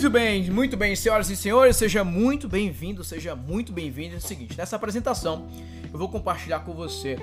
Muito 0.00 0.12
bem, 0.12 0.50
muito 0.50 0.76
bem, 0.78 0.96
senhoras 0.96 1.28
e 1.28 1.36
senhores, 1.36 1.76
seja 1.76 2.02
muito 2.02 2.48
bem-vindo, 2.48 3.04
seja 3.04 3.36
muito 3.36 3.70
bem-vindo. 3.70 4.14
É 4.14 4.16
o 4.16 4.20
seguinte, 4.20 4.56
nessa 4.56 4.74
apresentação 4.74 5.46
eu 5.92 5.98
vou 5.98 6.08
compartilhar 6.08 6.60
com 6.60 6.72
você 6.72 7.18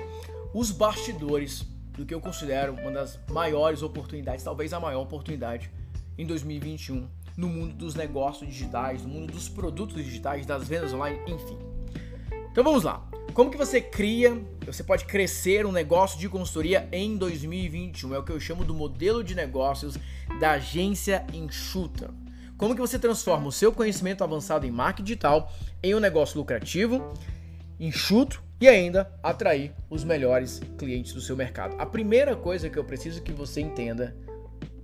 os 0.54 0.70
bastidores 0.70 1.66
do 1.96 2.06
que 2.06 2.14
eu 2.14 2.20
considero 2.20 2.74
uma 2.74 2.92
das 2.92 3.18
maiores 3.30 3.82
oportunidades, 3.82 4.44
talvez 4.44 4.72
a 4.72 4.78
maior 4.78 5.02
oportunidade 5.02 5.68
em 6.16 6.24
2021 6.24 7.08
no 7.36 7.48
mundo 7.48 7.74
dos 7.74 7.96
negócios 7.96 8.48
digitais, 8.48 9.02
no 9.02 9.08
mundo 9.08 9.32
dos 9.32 9.48
produtos 9.48 9.96
digitais, 9.96 10.46
das 10.46 10.68
vendas 10.68 10.92
online, 10.92 11.18
enfim. 11.26 11.58
Então 12.52 12.62
vamos 12.62 12.84
lá. 12.84 13.04
Como 13.34 13.50
que 13.50 13.56
você 13.56 13.80
cria, 13.80 14.40
você 14.64 14.84
pode 14.84 15.04
crescer 15.04 15.66
um 15.66 15.72
negócio 15.72 16.16
de 16.16 16.28
consultoria 16.28 16.88
em 16.92 17.16
2021? 17.16 18.14
É 18.14 18.18
o 18.20 18.22
que 18.22 18.30
eu 18.30 18.38
chamo 18.38 18.64
do 18.64 18.72
modelo 18.72 19.24
de 19.24 19.34
negócios 19.34 19.98
da 20.38 20.52
agência 20.52 21.26
enxuta. 21.34 22.14
Como 22.58 22.74
que 22.74 22.80
você 22.80 22.98
transforma 22.98 23.46
o 23.46 23.52
seu 23.52 23.72
conhecimento 23.72 24.24
avançado 24.24 24.66
em 24.66 24.70
marketing 24.70 25.04
digital 25.04 25.52
em 25.80 25.94
um 25.94 26.00
negócio 26.00 26.36
lucrativo, 26.36 27.14
enxuto 27.78 28.42
e 28.60 28.66
ainda 28.66 29.08
atrair 29.22 29.72
os 29.88 30.02
melhores 30.02 30.60
clientes 30.76 31.12
do 31.12 31.20
seu 31.20 31.36
mercado. 31.36 31.76
A 31.78 31.86
primeira 31.86 32.34
coisa 32.34 32.68
que 32.68 32.76
eu 32.76 32.82
preciso 32.82 33.22
que 33.22 33.32
você 33.32 33.60
entenda, 33.60 34.16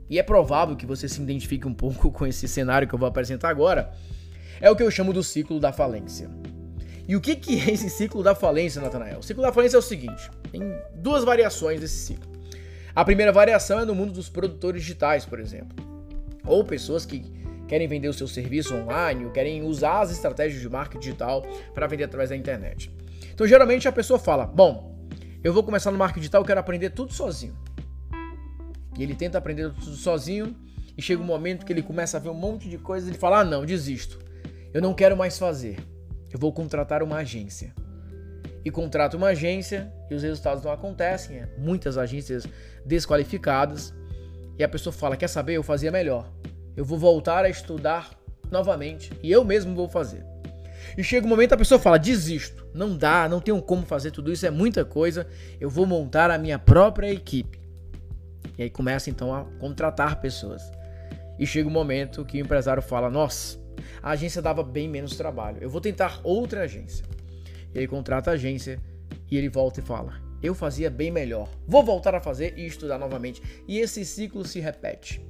e 0.08 0.20
é 0.20 0.22
provável 0.22 0.76
que 0.76 0.86
você 0.86 1.08
se 1.08 1.20
identifique 1.20 1.66
um 1.66 1.74
pouco 1.74 2.10
com 2.14 2.24
esse 2.24 2.46
cenário 2.46 2.86
que 2.86 2.94
eu 2.94 2.98
vou 2.98 3.08
apresentar 3.08 3.48
agora, 3.48 3.92
é 4.60 4.70
o 4.70 4.76
que 4.76 4.82
eu 4.84 4.90
chamo 4.90 5.12
do 5.12 5.24
ciclo 5.24 5.58
da 5.58 5.72
falência. 5.72 6.30
E 7.08 7.16
o 7.16 7.20
que, 7.20 7.34
que 7.34 7.60
é 7.60 7.72
esse 7.72 7.90
ciclo 7.90 8.22
da 8.22 8.36
falência, 8.36 8.80
Natanael? 8.80 9.18
O 9.18 9.22
ciclo 9.22 9.42
da 9.42 9.52
falência 9.52 9.76
é 9.76 9.80
o 9.80 9.82
seguinte: 9.82 10.30
tem 10.52 10.62
duas 10.94 11.24
variações 11.24 11.80
desse 11.80 11.96
ciclo. 11.96 12.32
A 12.94 13.04
primeira 13.04 13.32
variação 13.32 13.80
é 13.80 13.84
no 13.84 13.96
mundo 13.96 14.12
dos 14.12 14.28
produtores 14.28 14.82
digitais, 14.82 15.26
por 15.26 15.40
exemplo, 15.40 15.76
ou 16.46 16.64
pessoas 16.64 17.04
que 17.04 17.43
querem 17.66 17.88
vender 17.88 18.08
o 18.08 18.12
seu 18.12 18.26
serviço 18.26 18.74
online, 18.74 19.30
querem 19.30 19.62
usar 19.62 20.00
as 20.00 20.10
estratégias 20.10 20.60
de 20.60 20.68
marketing 20.68 21.00
digital 21.00 21.42
para 21.74 21.86
vender 21.86 22.04
através 22.04 22.30
da 22.30 22.36
internet. 22.36 22.90
Então, 23.32 23.46
geralmente 23.46 23.88
a 23.88 23.92
pessoa 23.92 24.18
fala: 24.18 24.46
Bom, 24.46 25.08
eu 25.42 25.52
vou 25.52 25.62
começar 25.62 25.90
no 25.90 25.98
marketing 25.98 26.20
digital, 26.20 26.42
eu 26.42 26.46
quero 26.46 26.60
aprender 26.60 26.90
tudo 26.90 27.12
sozinho. 27.12 27.56
E 28.96 29.02
ele 29.02 29.14
tenta 29.14 29.38
aprender 29.38 29.72
tudo 29.72 29.96
sozinho, 29.96 30.54
e 30.96 31.02
chega 31.02 31.20
um 31.20 31.26
momento 31.26 31.66
que 31.66 31.72
ele 31.72 31.82
começa 31.82 32.16
a 32.16 32.20
ver 32.20 32.28
um 32.28 32.34
monte 32.34 32.68
de 32.68 32.78
coisas 32.78 33.08
e 33.08 33.12
ele 33.12 33.18
fala: 33.18 33.40
Ah, 33.40 33.44
não, 33.44 33.64
desisto. 33.64 34.18
Eu 34.72 34.80
não 34.80 34.94
quero 34.94 35.16
mais 35.16 35.38
fazer. 35.38 35.78
Eu 36.32 36.38
vou 36.38 36.52
contratar 36.52 37.02
uma 37.02 37.16
agência. 37.16 37.74
E 38.64 38.70
contrata 38.70 39.16
uma 39.16 39.28
agência 39.28 39.92
e 40.10 40.14
os 40.14 40.22
resultados 40.22 40.64
não 40.64 40.72
acontecem. 40.72 41.36
É 41.36 41.48
muitas 41.58 41.98
agências 41.98 42.46
desqualificadas. 42.84 43.92
E 44.58 44.62
a 44.62 44.68
pessoa 44.68 44.92
fala: 44.92 45.16
Quer 45.16 45.28
saber? 45.28 45.54
Eu 45.54 45.62
fazia 45.62 45.90
melhor 45.90 46.30
eu 46.76 46.84
vou 46.84 46.98
voltar 46.98 47.44
a 47.44 47.48
estudar 47.48 48.10
novamente 48.50 49.10
e 49.22 49.30
eu 49.30 49.44
mesmo 49.44 49.74
vou 49.74 49.88
fazer. 49.88 50.24
E 50.96 51.02
chega 51.02 51.26
um 51.26 51.30
momento 51.30 51.52
a 51.52 51.56
pessoa 51.56 51.78
fala: 51.78 51.98
desisto, 51.98 52.66
não 52.74 52.96
dá, 52.96 53.28
não 53.28 53.40
tenho 53.40 53.60
como 53.62 53.84
fazer 53.84 54.10
tudo 54.10 54.32
isso, 54.32 54.46
é 54.46 54.50
muita 54.50 54.84
coisa, 54.84 55.26
eu 55.60 55.70
vou 55.70 55.86
montar 55.86 56.30
a 56.30 56.38
minha 56.38 56.58
própria 56.58 57.12
equipe. 57.12 57.60
E 58.58 58.62
aí 58.62 58.70
começa 58.70 59.10
então 59.10 59.34
a 59.34 59.44
contratar 59.58 60.20
pessoas. 60.20 60.62
E 61.38 61.46
chega 61.46 61.68
um 61.68 61.72
momento 61.72 62.24
que 62.24 62.38
o 62.38 62.40
empresário 62.40 62.82
fala: 62.82 63.10
nossa, 63.10 63.58
a 64.02 64.10
agência 64.10 64.42
dava 64.42 64.62
bem 64.62 64.88
menos 64.88 65.16
trabalho, 65.16 65.58
eu 65.60 65.70
vou 65.70 65.80
tentar 65.80 66.20
outra 66.22 66.62
agência. 66.62 67.04
E 67.74 67.78
aí 67.78 67.88
contrata 67.88 68.30
a 68.30 68.34
agência 68.34 68.80
e 69.30 69.36
ele 69.36 69.48
volta 69.48 69.80
e 69.80 69.82
fala: 69.82 70.14
eu 70.42 70.54
fazia 70.54 70.90
bem 70.90 71.10
melhor, 71.10 71.48
vou 71.66 71.82
voltar 71.82 72.14
a 72.14 72.20
fazer 72.20 72.56
e 72.56 72.66
estudar 72.66 72.98
novamente. 72.98 73.42
E 73.66 73.78
esse 73.78 74.04
ciclo 74.04 74.44
se 74.46 74.60
repete. 74.60 75.20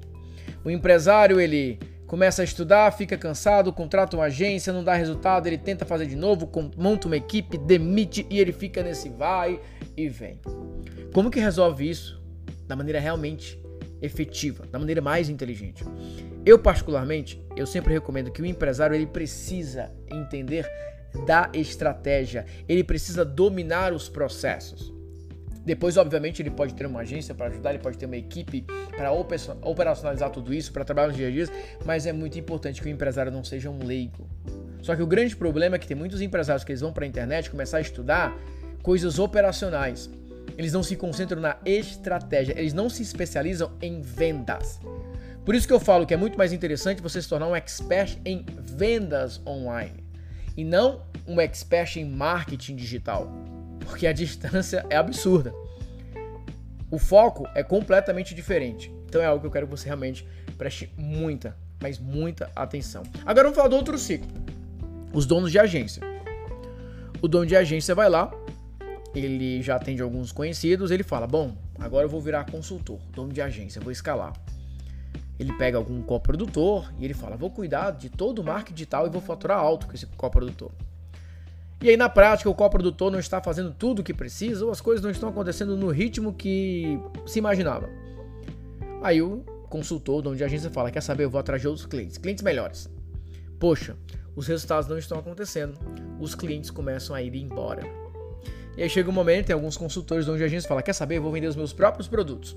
O 0.64 0.70
empresário, 0.70 1.40
ele 1.40 1.78
começa 2.06 2.42
a 2.42 2.44
estudar, 2.44 2.92
fica 2.92 3.18
cansado, 3.18 3.72
contrata 3.72 4.16
uma 4.16 4.26
agência, 4.26 4.72
não 4.72 4.84
dá 4.84 4.94
resultado, 4.94 5.46
ele 5.46 5.58
tenta 5.58 5.84
fazer 5.84 6.06
de 6.06 6.14
novo, 6.14 6.48
monta 6.76 7.08
uma 7.08 7.16
equipe, 7.16 7.58
demite 7.58 8.24
e 8.30 8.38
ele 8.38 8.52
fica 8.52 8.82
nesse 8.82 9.08
vai 9.08 9.60
e 9.96 10.08
vem. 10.08 10.40
Como 11.12 11.30
que 11.30 11.40
resolve 11.40 11.90
isso 11.90 12.22
da 12.68 12.76
maneira 12.76 13.00
realmente 13.00 13.60
efetiva, 14.00 14.64
da 14.70 14.78
maneira 14.78 15.00
mais 15.00 15.28
inteligente? 15.28 15.84
Eu 16.46 16.56
particularmente, 16.56 17.44
eu 17.56 17.66
sempre 17.66 17.92
recomendo 17.92 18.30
que 18.30 18.42
o 18.42 18.46
empresário 18.46 18.94
ele 18.94 19.06
precisa 19.06 19.90
entender 20.08 20.70
da 21.26 21.50
estratégia, 21.52 22.46
ele 22.68 22.84
precisa 22.84 23.24
dominar 23.24 23.92
os 23.92 24.08
processos. 24.08 24.93
Depois, 25.64 25.96
obviamente, 25.96 26.42
ele 26.42 26.50
pode 26.50 26.74
ter 26.74 26.84
uma 26.86 27.00
agência 27.00 27.34
para 27.34 27.46
ajudar, 27.46 27.70
ele 27.70 27.78
pode 27.78 27.96
ter 27.96 28.04
uma 28.04 28.16
equipe 28.16 28.66
para 28.94 29.10
operacionalizar 29.12 30.30
tudo 30.30 30.52
isso, 30.52 30.72
para 30.72 30.84
trabalhar 30.84 31.08
nos 31.08 31.16
dia 31.16 31.28
a 31.28 31.30
dia, 31.30 31.46
mas 31.84 32.04
é 32.04 32.12
muito 32.12 32.38
importante 32.38 32.82
que 32.82 32.86
o 32.86 32.90
empresário 32.90 33.32
não 33.32 33.42
seja 33.42 33.70
um 33.70 33.82
leigo. 33.82 34.28
Só 34.82 34.94
que 34.94 35.02
o 35.02 35.06
grande 35.06 35.34
problema 35.34 35.76
é 35.76 35.78
que 35.78 35.86
tem 35.86 35.96
muitos 35.96 36.20
empresários 36.20 36.62
que 36.62 36.72
eles 36.72 36.82
vão 36.82 36.92
para 36.92 37.04
a 37.04 37.08
internet 37.08 37.50
começar 37.50 37.78
a 37.78 37.80
estudar 37.80 38.36
coisas 38.82 39.18
operacionais. 39.18 40.10
Eles 40.58 40.74
não 40.74 40.82
se 40.82 40.94
concentram 40.94 41.40
na 41.40 41.56
estratégia, 41.64 42.54
eles 42.58 42.74
não 42.74 42.90
se 42.90 43.02
especializam 43.02 43.72
em 43.80 44.02
vendas. 44.02 44.78
Por 45.44 45.54
isso 45.54 45.66
que 45.66 45.72
eu 45.72 45.80
falo 45.80 46.06
que 46.06 46.12
é 46.12 46.16
muito 46.16 46.36
mais 46.36 46.52
interessante 46.52 47.02
você 47.02 47.20
se 47.20 47.28
tornar 47.28 47.48
um 47.48 47.56
expert 47.56 48.18
em 48.24 48.44
vendas 48.60 49.40
online 49.46 50.04
e 50.56 50.64
não 50.64 51.02
um 51.26 51.40
expert 51.40 51.96
em 51.96 52.04
marketing 52.04 52.76
digital 52.76 53.30
porque 53.80 54.06
a 54.06 54.12
distância 54.12 54.84
é 54.88 54.96
absurda. 54.96 55.52
O 56.90 56.98
foco 56.98 57.46
é 57.54 57.62
completamente 57.62 58.34
diferente. 58.34 58.92
Então 59.06 59.20
é 59.20 59.26
algo 59.26 59.40
que 59.40 59.46
eu 59.46 59.50
quero 59.50 59.66
que 59.66 59.70
você 59.70 59.86
realmente 59.86 60.26
preste 60.56 60.92
muita, 60.96 61.56
mas 61.80 61.98
muita 61.98 62.50
atenção. 62.54 63.02
Agora 63.24 63.44
vamos 63.44 63.56
falar 63.56 63.68
do 63.68 63.76
outro 63.76 63.98
ciclo. 63.98 64.28
Os 65.12 65.26
donos 65.26 65.50
de 65.50 65.58
agência. 65.58 66.02
O 67.20 67.28
dono 67.28 67.46
de 67.46 67.56
agência 67.56 67.94
vai 67.94 68.10
lá, 68.10 68.30
ele 69.14 69.62
já 69.62 69.76
atende 69.76 70.02
alguns 70.02 70.32
conhecidos, 70.32 70.90
ele 70.90 71.02
fala: 71.02 71.26
Bom, 71.26 71.56
agora 71.78 72.04
eu 72.04 72.08
vou 72.08 72.20
virar 72.20 72.44
consultor, 72.50 72.98
dono 73.12 73.32
de 73.32 73.40
agência, 73.40 73.80
vou 73.80 73.92
escalar. 73.92 74.32
Ele 75.38 75.52
pega 75.54 75.76
algum 75.78 76.02
coprodutor 76.02 76.92
e 76.98 77.04
ele 77.04 77.14
fala: 77.14 77.36
Vou 77.36 77.50
cuidar 77.50 77.92
de 77.92 78.10
todo 78.10 78.40
o 78.40 78.44
marketing 78.44 78.74
digital 78.74 79.06
e 79.06 79.10
vou 79.10 79.20
faturar 79.20 79.58
alto 79.58 79.86
com 79.86 79.94
esse 79.94 80.06
coprodutor. 80.06 80.70
E 81.84 81.90
aí, 81.90 81.98
na 81.98 82.08
prática, 82.08 82.48
o 82.48 82.54
coprodutor 82.54 83.10
não 83.10 83.18
está 83.18 83.42
fazendo 83.42 83.70
tudo 83.70 83.98
o 83.98 84.02
que 84.02 84.14
precisa 84.14 84.64
ou 84.64 84.70
as 84.70 84.80
coisas 84.80 85.04
não 85.04 85.10
estão 85.10 85.28
acontecendo 85.28 85.76
no 85.76 85.90
ritmo 85.90 86.32
que 86.32 86.98
se 87.26 87.38
imaginava. 87.38 87.90
Aí 89.02 89.20
o 89.20 89.44
consultor, 89.68 90.22
dono 90.22 90.34
de 90.34 90.42
agência, 90.42 90.70
fala: 90.70 90.90
Quer 90.90 91.02
saber? 91.02 91.24
Eu 91.24 91.30
vou 91.30 91.38
atrás 91.38 91.60
de 91.60 91.68
outros 91.68 91.84
clientes, 91.84 92.16
clientes 92.16 92.42
melhores. 92.42 92.88
Poxa, 93.60 93.98
os 94.34 94.46
resultados 94.46 94.88
não 94.88 94.96
estão 94.96 95.18
acontecendo. 95.18 95.78
Os 96.18 96.34
clientes 96.34 96.70
começam 96.70 97.14
a 97.14 97.20
ir 97.20 97.36
embora. 97.36 97.82
E 98.78 98.82
aí 98.82 98.88
chega 98.88 99.10
um 99.10 99.12
momento, 99.12 99.48
tem 99.48 99.54
alguns 99.54 99.76
consultores, 99.76 100.24
dono 100.24 100.38
de 100.38 100.44
agência, 100.44 100.66
fala: 100.66 100.80
Quer 100.82 100.94
saber? 100.94 101.18
Eu 101.18 101.22
vou 101.22 101.32
vender 101.32 101.48
os 101.48 101.56
meus 101.56 101.74
próprios 101.74 102.08
produtos. 102.08 102.56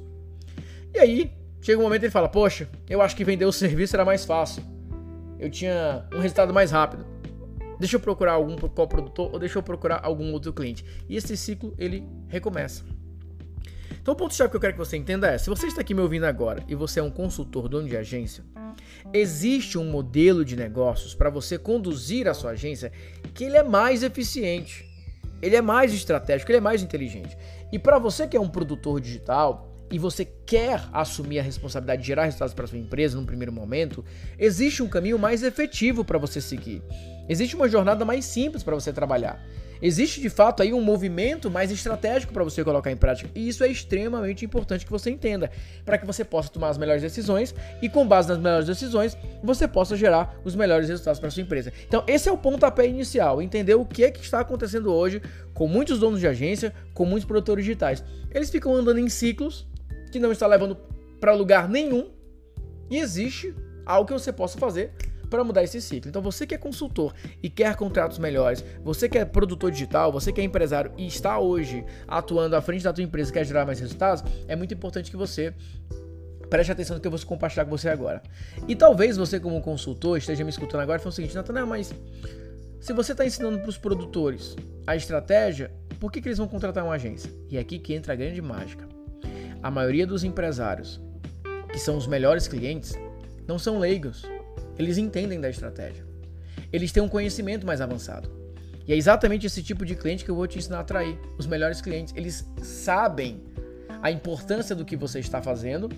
E 0.93 0.99
aí, 0.99 1.33
chega 1.59 1.77
um 1.77 1.83
momento 1.83 2.03
ele 2.03 2.11
fala: 2.11 2.29
Poxa, 2.29 2.69
eu 2.89 3.01
acho 3.01 3.13
que 3.13 3.25
vender 3.25 3.43
o 3.43 3.51
serviço 3.51 3.93
era 3.93 4.05
mais 4.05 4.23
fácil. 4.23 4.63
Eu 5.37 5.49
tinha 5.49 6.07
um 6.13 6.19
resultado 6.19 6.53
mais 6.53 6.71
rápido. 6.71 7.16
Deixa 7.79 7.95
eu 7.95 7.99
procurar 7.99 8.33
algum 8.33 8.55
coprodutor 8.55 9.31
ou 9.31 9.39
deixa 9.39 9.57
eu 9.59 9.63
procurar 9.63 9.99
algum 10.03 10.31
outro 10.33 10.53
cliente. 10.53 10.83
E 11.07 11.15
esse 11.15 11.35
ciclo 11.37 11.73
ele 11.77 12.07
recomeça. 12.27 12.83
Então 14.01 14.13
o 14.13 14.17
ponto 14.17 14.33
chave 14.33 14.49
que 14.49 14.55
eu 14.55 14.61
quero 14.61 14.73
que 14.73 14.79
você 14.79 14.95
entenda 14.95 15.27
é: 15.27 15.37
se 15.37 15.49
você 15.49 15.67
está 15.67 15.81
aqui 15.81 15.93
me 15.93 16.01
ouvindo 16.01 16.25
agora 16.25 16.63
e 16.67 16.75
você 16.75 16.99
é 16.99 17.03
um 17.03 17.11
consultor 17.11 17.67
dono 17.67 17.87
de 17.87 17.97
agência, 17.97 18.43
existe 19.13 19.77
um 19.77 19.83
modelo 19.83 20.45
de 20.45 20.55
negócios 20.55 21.13
para 21.13 21.29
você 21.29 21.57
conduzir 21.57 22.27
a 22.27 22.33
sua 22.33 22.51
agência 22.51 22.91
que 23.33 23.43
ele 23.43 23.57
é 23.57 23.63
mais 23.63 24.03
eficiente, 24.03 24.85
ele 25.41 25.55
é 25.55 25.61
mais 25.61 25.93
estratégico, 25.93 26.49
ele 26.49 26.59
é 26.59 26.61
mais 26.61 26.81
inteligente. 26.81 27.37
E 27.71 27.77
para 27.77 27.99
você 27.99 28.25
que 28.25 28.37
é 28.37 28.39
um 28.39 28.47
produtor 28.47 29.01
digital, 29.01 29.66
e 29.91 29.97
você 29.97 30.25
quer 30.45 30.81
assumir 30.91 31.39
a 31.39 31.43
responsabilidade 31.43 32.01
de 32.01 32.07
gerar 32.07 32.25
resultados 32.25 32.53
para 32.53 32.67
sua 32.67 32.77
empresa 32.77 33.17
num 33.17 33.25
primeiro 33.25 33.51
momento, 33.51 34.03
existe 34.37 34.83
um 34.83 34.87
caminho 34.87 35.17
mais 35.17 35.43
efetivo 35.43 36.03
para 36.03 36.17
você 36.17 36.41
seguir. 36.41 36.81
Existe 37.29 37.55
uma 37.55 37.67
jornada 37.67 38.05
mais 38.05 38.25
simples 38.25 38.63
para 38.63 38.75
você 38.75 38.91
trabalhar. 38.91 39.41
Existe 39.81 40.19
de 40.19 40.29
fato 40.29 40.63
aí 40.63 40.73
um 40.73 40.81
movimento 40.81 41.51
mais 41.51 41.71
estratégico 41.71 42.33
para 42.33 42.43
você 42.43 42.63
colocar 42.63 42.91
em 42.91 42.97
prática. 42.97 43.29
E 43.35 43.47
isso 43.47 43.63
é 43.63 43.67
extremamente 43.67 44.43
importante 44.43 44.85
que 44.85 44.91
você 44.91 45.09
entenda, 45.09 45.51
para 45.85 45.97
que 45.97 46.05
você 46.05 46.23
possa 46.23 46.49
tomar 46.49 46.69
as 46.69 46.77
melhores 46.77 47.01
decisões 47.01 47.53
e 47.81 47.87
com 47.87 48.07
base 48.07 48.29
nas 48.29 48.37
melhores 48.37 48.65
decisões, 48.65 49.17
você 49.43 49.67
possa 49.67 49.95
gerar 49.95 50.39
os 50.43 50.55
melhores 50.55 50.89
resultados 50.89 51.19
para 51.19 51.29
sua 51.29 51.43
empresa. 51.43 51.71
Então, 51.87 52.03
esse 52.07 52.27
é 52.27 52.31
o 52.31 52.37
pontapé 52.37 52.87
inicial, 52.87 53.41
entender 53.41 53.75
o 53.75 53.85
que 53.85 54.03
é 54.03 54.11
que 54.11 54.21
está 54.21 54.39
acontecendo 54.39 54.91
hoje 54.91 55.21
com 55.53 55.67
muitos 55.67 55.99
donos 55.99 56.19
de 56.19 56.27
agência, 56.27 56.73
com 56.93 57.05
muitos 57.05 57.25
produtores 57.25 57.63
digitais. 57.63 58.03
Eles 58.31 58.49
ficam 58.49 58.75
andando 58.75 58.99
em 58.99 59.09
ciclos 59.09 59.67
que 60.11 60.19
não 60.19 60.31
está 60.31 60.47
levando 60.47 60.77
para 61.19 61.33
lugar 61.33 61.67
nenhum 61.67 62.11
e 62.89 62.97
existe 62.97 63.53
algo 63.85 64.07
que 64.07 64.13
você 64.13 64.31
possa 64.31 64.57
fazer 64.57 64.91
para 65.29 65.43
mudar 65.43 65.63
esse 65.63 65.81
ciclo. 65.81 66.09
Então 66.09 66.21
você 66.21 66.47
que 66.47 66.55
é 66.55 66.57
consultor 66.57 67.13
e 67.43 67.49
quer 67.49 67.75
contratos 67.75 68.17
melhores, 68.17 68.63
você 68.83 69.09
que 69.09 69.17
é 69.17 69.25
produtor 69.25 69.71
digital, 69.71 70.11
você 70.11 70.31
que 70.31 70.39
é 70.39 70.43
empresário 70.43 70.91
e 70.97 71.05
está 71.05 71.37
hoje 71.39 71.85
atuando 72.07 72.55
à 72.55 72.61
frente 72.61 72.83
da 72.83 72.93
tua 72.93 73.03
empresa 73.03 73.29
e 73.29 73.33
quer 73.33 73.45
gerar 73.45 73.65
mais 73.65 73.79
resultados, 73.79 74.23
é 74.47 74.55
muito 74.55 74.73
importante 74.73 75.11
que 75.11 75.17
você 75.17 75.53
Preste 76.49 76.71
atenção 76.71 76.95
no 76.95 77.01
que 77.01 77.07
eu 77.07 77.11
vou 77.11 77.19
compartilhar 77.25 77.65
com 77.65 77.71
você 77.71 77.89
agora. 77.89 78.21
E 78.67 78.75
talvez 78.75 79.17
você, 79.17 79.39
como 79.39 79.61
consultor, 79.61 80.17
esteja 80.17 80.43
me 80.43 80.49
escutando 80.49 80.81
agora 80.81 80.97
e 80.97 81.03
fale 81.03 81.11
o 81.11 81.13
seguinte: 81.13 81.35
Natanael, 81.35 81.67
mas 81.67 81.93
se 82.79 82.93
você 82.93 83.11
está 83.11 83.25
ensinando 83.25 83.59
para 83.59 83.69
os 83.69 83.77
produtores 83.77 84.55
a 84.85 84.95
estratégia, 84.95 85.71
por 85.99 86.11
que, 86.11 86.21
que 86.21 86.27
eles 86.29 86.37
vão 86.37 86.47
contratar 86.47 86.83
uma 86.85 86.93
agência? 86.93 87.29
E 87.49 87.57
é 87.57 87.59
aqui 87.59 87.79
que 87.79 87.93
entra 87.93 88.13
a 88.13 88.15
grande 88.15 88.41
mágica. 88.41 88.96
A 89.61 89.71
maioria 89.71 90.05
dos 90.05 90.23
empresários, 90.23 91.01
que 91.71 91.79
são 91.79 91.97
os 91.97 92.07
melhores 92.07 92.47
clientes, 92.47 92.97
não 93.47 93.57
são 93.57 93.79
leigos. 93.79 94.23
Eles 94.77 94.97
entendem 94.97 95.39
da 95.39 95.49
estratégia. 95.49 96.05
Eles 96.71 96.91
têm 96.91 97.01
um 97.01 97.09
conhecimento 97.09 97.65
mais 97.65 97.81
avançado. 97.81 98.29
E 98.87 98.93
é 98.93 98.95
exatamente 98.95 99.45
esse 99.45 99.61
tipo 99.61 99.85
de 99.85 99.95
cliente 99.95 100.23
que 100.23 100.31
eu 100.31 100.35
vou 100.35 100.47
te 100.47 100.57
ensinar 100.57 100.77
a 100.77 100.81
atrair. 100.81 101.19
Os 101.37 101.45
melhores 101.45 101.81
clientes, 101.81 102.13
eles 102.15 102.45
sabem 102.61 103.43
a 104.01 104.11
importância 104.11 104.75
do 104.75 104.85
que 104.85 104.95
você 104.95 105.19
está 105.19 105.41
fazendo 105.41 105.89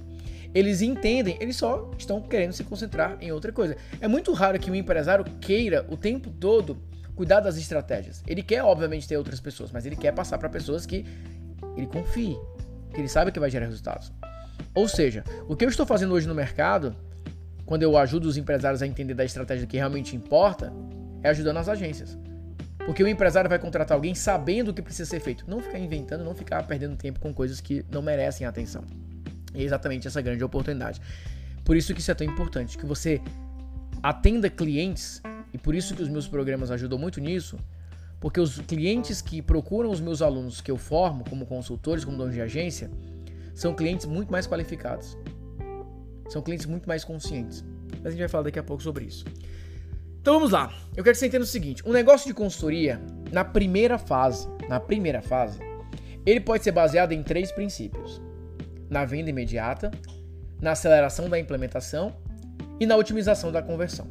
eles 0.53 0.81
entendem, 0.81 1.37
eles 1.39 1.55
só 1.55 1.91
estão 1.97 2.21
querendo 2.21 2.53
se 2.53 2.63
concentrar 2.63 3.17
em 3.21 3.31
outra 3.31 3.51
coisa. 3.51 3.77
É 4.01 4.07
muito 4.07 4.33
raro 4.33 4.59
que 4.59 4.71
um 4.71 4.75
empresário 4.75 5.23
queira 5.39 5.85
o 5.89 5.97
tempo 5.97 6.29
todo 6.31 6.77
cuidar 7.15 7.39
das 7.39 7.57
estratégias. 7.57 8.23
Ele 8.25 8.41
quer, 8.41 8.63
obviamente, 8.63 9.07
ter 9.07 9.17
outras 9.17 9.39
pessoas, 9.39 9.71
mas 9.71 9.85
ele 9.85 9.95
quer 9.95 10.11
passar 10.13 10.37
para 10.37 10.49
pessoas 10.49 10.85
que 10.85 11.05
ele 11.75 11.85
confie, 11.85 12.35
que 12.93 12.99
ele 12.99 13.07
sabe 13.07 13.31
que 13.31 13.39
vai 13.39 13.49
gerar 13.49 13.65
resultados. 13.65 14.11
Ou 14.73 14.87
seja, 14.87 15.23
o 15.47 15.55
que 15.55 15.65
eu 15.65 15.69
estou 15.69 15.85
fazendo 15.85 16.13
hoje 16.13 16.27
no 16.27 16.35
mercado, 16.35 16.95
quando 17.65 17.83
eu 17.83 17.97
ajudo 17.97 18.27
os 18.27 18.37
empresários 18.37 18.81
a 18.81 18.87
entender 18.87 19.13
da 19.13 19.25
estratégia 19.25 19.67
que 19.67 19.77
realmente 19.77 20.15
importa, 20.15 20.71
é 21.23 21.29
ajudando 21.29 21.57
as 21.57 21.69
agências. 21.69 22.17
Porque 22.85 23.03
o 23.03 23.07
empresário 23.07 23.49
vai 23.49 23.59
contratar 23.59 23.95
alguém 23.95 24.15
sabendo 24.15 24.69
o 24.69 24.73
que 24.73 24.81
precisa 24.81 25.09
ser 25.09 25.19
feito. 25.19 25.45
Não 25.47 25.61
ficar 25.61 25.77
inventando, 25.77 26.23
não 26.23 26.33
ficar 26.33 26.65
perdendo 26.65 26.95
tempo 26.95 27.19
com 27.19 27.33
coisas 27.33 27.61
que 27.61 27.85
não 27.91 28.01
merecem 28.01 28.47
atenção. 28.47 28.83
E 29.53 29.61
é 29.61 29.63
exatamente 29.63 30.07
essa 30.07 30.21
grande 30.21 30.43
oportunidade. 30.43 31.01
Por 31.63 31.75
isso 31.75 31.93
que 31.93 31.99
isso 31.99 32.09
é 32.09 32.15
tão 32.15 32.25
importante, 32.25 32.77
que 32.77 32.85
você 32.85 33.21
atenda 34.01 34.49
clientes, 34.49 35.21
e 35.53 35.57
por 35.57 35.75
isso 35.75 35.93
que 35.93 36.01
os 36.01 36.09
meus 36.09 36.27
programas 36.27 36.71
ajudam 36.71 36.97
muito 36.97 37.19
nisso, 37.19 37.59
porque 38.19 38.39
os 38.39 38.59
clientes 38.59 39.21
que 39.21 39.41
procuram 39.41 39.89
os 39.89 40.01
meus 40.01 40.21
alunos 40.21 40.61
que 40.61 40.69
eu 40.69 40.77
formo 40.77 41.23
como 41.29 41.45
consultores, 41.45 42.03
como 42.03 42.17
donos 42.17 42.33
de 42.33 42.41
agência, 42.41 42.91
são 43.53 43.73
clientes 43.73 44.05
muito 44.05 44.31
mais 44.31 44.45
qualificados. 44.45 45.17
São 46.29 46.41
clientes 46.41 46.65
muito 46.65 46.87
mais 46.87 47.03
conscientes. 47.03 47.63
Mas 47.97 48.07
a 48.07 48.09
gente 48.11 48.19
vai 48.19 48.27
falar 48.27 48.43
daqui 48.43 48.59
a 48.59 48.63
pouco 48.63 48.83
sobre 48.83 49.05
isso. 49.05 49.25
Então 50.21 50.35
vamos 50.35 50.51
lá. 50.51 50.71
Eu 50.95 51.03
quero 51.03 51.13
que 51.13 51.19
você 51.19 51.27
entenda 51.27 51.43
o 51.43 51.47
seguinte: 51.47 51.81
um 51.85 51.91
negócio 51.91 52.27
de 52.27 52.33
consultoria, 52.33 53.01
na 53.31 53.43
primeira 53.43 53.97
fase, 53.97 54.47
na 54.67 54.79
primeira 54.79 55.21
fase, 55.21 55.59
ele 56.25 56.39
pode 56.39 56.63
ser 56.63 56.71
baseado 56.71 57.13
em 57.13 57.23
três 57.23 57.51
princípios 57.51 58.21
na 58.89 59.05
venda 59.05 59.29
imediata, 59.29 59.91
na 60.61 60.71
aceleração 60.71 61.29
da 61.29 61.39
implementação 61.39 62.15
e 62.79 62.85
na 62.85 62.95
otimização 62.95 63.51
da 63.51 63.61
conversão. 63.61 64.07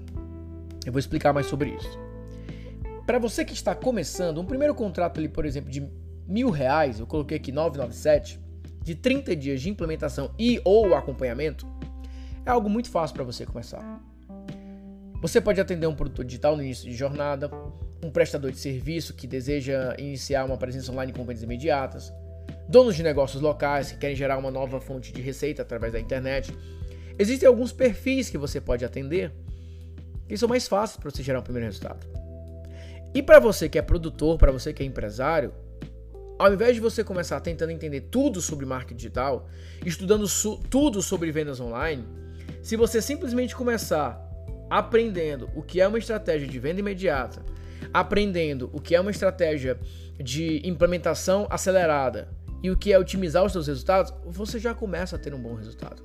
Eu 0.87 0.93
vou 0.93 0.99
explicar 0.99 1.33
mais 1.33 1.47
sobre 1.47 1.71
isso. 1.71 2.08
Para 3.09 3.19
você 3.19 3.43
que 3.43 3.55
está 3.55 3.75
começando, 3.75 4.39
um 4.39 4.45
primeiro 4.45 4.75
contrato 4.75 5.17
ali, 5.17 5.31
por 5.31 5.47
exemplo, 5.47 5.71
de 5.71 5.83
mil 6.27 6.51
reais, 6.51 7.01
eu 7.01 7.07
coloquei 7.07 7.39
aqui 7.39 7.51
997, 7.51 8.39
de 8.83 8.95
30 8.95 9.35
dias 9.35 9.63
de 9.63 9.71
implementação 9.71 10.31
e 10.39 10.61
ou 10.63 10.95
acompanhamento, 10.95 11.67
é 12.45 12.51
algo 12.51 12.69
muito 12.69 12.91
fácil 12.91 13.15
para 13.15 13.25
você 13.25 13.47
começar. 13.47 13.99
Você 15.23 15.41
pode 15.41 15.59
atender 15.59 15.87
um 15.87 15.95
produtor 15.95 16.23
digital 16.23 16.55
no 16.55 16.63
início 16.63 16.85
de 16.85 16.95
jornada, 16.95 17.51
um 18.05 18.11
prestador 18.11 18.51
de 18.51 18.59
serviço 18.59 19.15
que 19.15 19.27
deseja 19.27 19.97
iniciar 19.99 20.45
uma 20.45 20.59
presença 20.59 20.93
online 20.93 21.11
com 21.11 21.25
vendas 21.25 21.43
imediatas, 21.43 22.13
donos 22.69 22.95
de 22.95 23.03
negócios 23.03 23.41
locais 23.41 23.91
que 23.91 23.97
querem 23.97 24.17
gerar 24.17 24.37
uma 24.37 24.51
nova 24.51 24.83
fonte 24.83 25.15
de 25.15 25.23
receita 25.23 25.63
através 25.63 25.95
da 25.95 25.99
internet. 25.99 26.55
Existem 27.19 27.49
alguns 27.49 27.73
perfis 27.73 28.29
que 28.29 28.37
você 28.37 28.61
pode 28.61 28.85
atender 28.85 29.33
que 30.29 30.37
são 30.37 30.47
mais 30.47 30.69
fáceis 30.69 30.99
para 30.99 31.11
você 31.11 31.23
gerar 31.23 31.39
um 31.39 31.43
primeiro 31.43 31.65
resultado. 31.65 32.18
E 33.15 33.23
para 33.23 33.39
você 33.39 33.69
que 33.69 33.79
é 33.79 33.83
produtor, 33.83 34.39
para 34.39 34.53
você 34.53 34.73
que 34.73 34.83
é 34.83 34.87
empresário, 34.87 35.53
ao 36.39 36.53
invés 36.53 36.75
de 36.75 36.81
você 36.81 37.03
começar 37.03 37.41
tentando 37.41 37.73
entender 37.73 38.03
tudo 38.03 38.41
sobre 38.41 38.65
marketing 38.65 38.97
digital, 38.97 39.49
estudando 39.85 40.27
tudo 40.71 41.03
sobre 41.03 41.33
vendas 41.33 41.61
online, 41.61 42.07
se 42.63 42.77
você 42.77 43.03
simplesmente 43.03 43.57
começar 43.57 44.25
aprendendo 44.71 45.49
o 45.55 45.63
que 45.63 45.81
é 45.81 45.89
uma 45.89 45.99
estratégia 45.99 46.47
de 46.47 46.59
venda 46.59 46.81
imediata, 46.81 47.43
aprendendo 47.93 48.71
o 48.73 48.81
que 48.81 48.95
é 48.95 49.01
uma 49.01 49.11
estratégia 49.11 49.79
de 50.19 50.61
implementação 50.69 51.47
acelerada, 51.51 52.29
e 52.63 52.71
o 52.71 52.77
que 52.77 52.93
é 52.93 52.99
otimizar 52.99 53.45
os 53.45 53.53
seus 53.53 53.67
resultados, 53.67 54.13
você 54.27 54.59
já 54.59 54.75
começa 54.75 55.17
a 55.17 55.19
ter 55.19 55.33
um 55.35 55.41
bom 55.41 55.55
resultado. 55.55 56.03